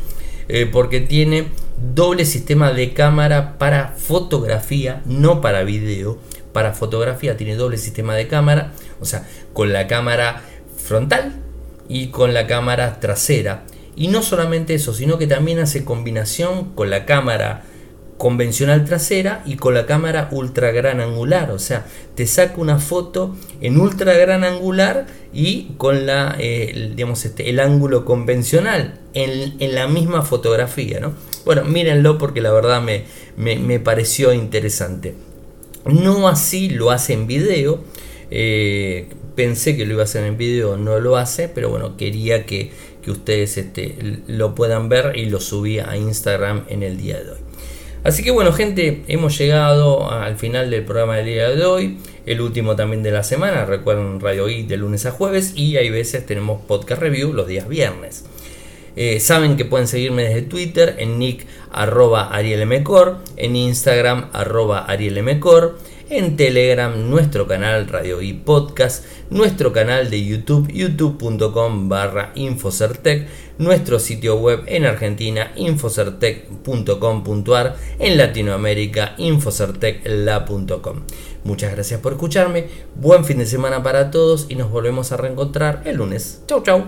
Eh, 0.50 0.64
porque 0.64 1.00
tiene 1.00 1.48
doble 1.94 2.24
sistema 2.24 2.72
de 2.72 2.94
cámara 2.94 3.58
para 3.58 3.88
fotografía, 3.88 5.02
no 5.04 5.40
para 5.42 5.62
video. 5.62 6.18
Para 6.52 6.72
fotografía 6.72 7.36
tiene 7.36 7.54
doble 7.54 7.76
sistema 7.76 8.14
de 8.14 8.28
cámara, 8.28 8.72
o 9.00 9.04
sea, 9.04 9.28
con 9.52 9.74
la 9.74 9.86
cámara 9.86 10.42
frontal 10.76 11.34
y 11.88 12.08
con 12.08 12.32
la 12.32 12.46
cámara 12.46 12.98
trasera. 12.98 13.64
Y 13.98 14.06
no 14.06 14.22
solamente 14.22 14.74
eso, 14.74 14.94
sino 14.94 15.18
que 15.18 15.26
también 15.26 15.58
hace 15.58 15.84
combinación 15.84 16.66
con 16.76 16.88
la 16.88 17.04
cámara 17.04 17.64
convencional 18.16 18.84
trasera 18.84 19.42
y 19.44 19.56
con 19.56 19.74
la 19.74 19.86
cámara 19.86 20.28
ultra 20.30 20.70
gran 20.70 21.00
angular. 21.00 21.50
O 21.50 21.58
sea, 21.58 21.84
te 22.14 22.28
saca 22.28 22.60
una 22.60 22.78
foto 22.78 23.34
en 23.60 23.80
ultra 23.80 24.12
gran 24.14 24.44
angular 24.44 25.06
y 25.32 25.72
con 25.78 26.06
la, 26.06 26.36
eh, 26.38 26.70
el, 26.72 26.94
digamos, 26.94 27.24
este, 27.24 27.50
el 27.50 27.58
ángulo 27.58 28.04
convencional 28.04 29.00
en, 29.14 29.74
la 29.74 29.88
misma 29.88 30.22
fotografía. 30.22 31.00
¿no? 31.00 31.14
Bueno, 31.44 31.64
mírenlo 31.64 32.18
porque 32.18 32.40
la 32.40 32.52
verdad 32.52 32.80
me, 32.80 33.04
me, 33.36 33.80
pareció 33.80 34.32
interesante. 34.32 35.14
No 35.86 36.28
así 36.28 36.68
lo 36.68 36.92
hace 36.92 37.14
en 37.14 37.26
video. 37.26 37.82
Eh, 38.30 39.08
pensé 39.34 39.76
que 39.76 39.86
lo 39.86 39.94
iba 39.94 40.02
a 40.02 40.04
hacer 40.04 40.24
en 40.24 40.36
video, 40.36 40.76
no 40.76 41.00
lo 41.00 41.16
hace, 41.16 41.48
pero 41.48 41.70
bueno, 41.70 41.96
quería 41.96 42.44
que 42.44 42.72
ustedes 43.10 43.58
este, 43.58 43.96
lo 44.26 44.54
puedan 44.54 44.88
ver 44.88 45.16
y 45.16 45.26
lo 45.26 45.40
subí 45.40 45.78
a 45.78 45.96
Instagram 45.96 46.64
en 46.68 46.82
el 46.82 46.96
día 46.96 47.22
de 47.22 47.30
hoy. 47.30 47.38
Así 48.04 48.22
que 48.22 48.30
bueno 48.30 48.52
gente, 48.52 49.02
hemos 49.08 49.36
llegado 49.36 50.10
al 50.10 50.36
final 50.36 50.70
del 50.70 50.84
programa 50.84 51.16
del 51.16 51.26
día 51.26 51.48
de 51.50 51.64
hoy, 51.64 51.98
el 52.26 52.40
último 52.40 52.76
también 52.76 53.02
de 53.02 53.10
la 53.10 53.24
semana, 53.24 53.64
recuerden 53.64 54.20
Radio 54.20 54.48
I 54.48 54.62
de 54.62 54.76
lunes 54.76 55.04
a 55.06 55.10
jueves 55.10 55.52
y 55.56 55.76
hay 55.76 55.90
veces 55.90 56.24
tenemos 56.24 56.62
podcast 56.62 57.02
review 57.02 57.32
los 57.32 57.48
días 57.48 57.68
viernes. 57.68 58.24
Eh, 59.00 59.20
saben 59.20 59.56
que 59.56 59.64
pueden 59.64 59.86
seguirme 59.86 60.24
desde 60.24 60.42
Twitter 60.42 60.96
en 60.98 61.18
nick 61.18 61.46
arroba 61.70 62.34
arielmcor, 62.34 63.18
en 63.36 63.54
Instagram 63.56 64.28
arroba 64.32 64.84
arielmcor, 64.86 65.78
en 66.10 66.36
Telegram, 66.36 67.10
nuestro 67.10 67.46
canal 67.46 67.88
Radio 67.88 68.20
y 68.22 68.32
Podcast, 68.32 69.04
nuestro 69.30 69.72
canal 69.72 70.10
de 70.10 70.24
YouTube, 70.24 70.72
youtube.com 70.72 71.88
barra 71.88 72.32
Infocertec, 72.34 73.28
nuestro 73.58 73.98
sitio 73.98 74.36
web 74.36 74.62
en 74.66 74.86
Argentina, 74.86 75.52
infocertec.com.ar, 75.56 77.76
en 77.98 78.16
Latinoamérica, 78.16 79.14
infocertecla.com. 79.18 81.02
Muchas 81.44 81.72
gracias 81.72 82.00
por 82.00 82.12
escucharme, 82.12 82.68
buen 82.94 83.24
fin 83.24 83.38
de 83.38 83.46
semana 83.46 83.82
para 83.82 84.10
todos 84.10 84.46
y 84.48 84.54
nos 84.54 84.70
volvemos 84.70 85.10
a 85.12 85.16
reencontrar 85.16 85.82
el 85.84 85.96
lunes. 85.96 86.42
Chau 86.46 86.62
chau. 86.62 86.86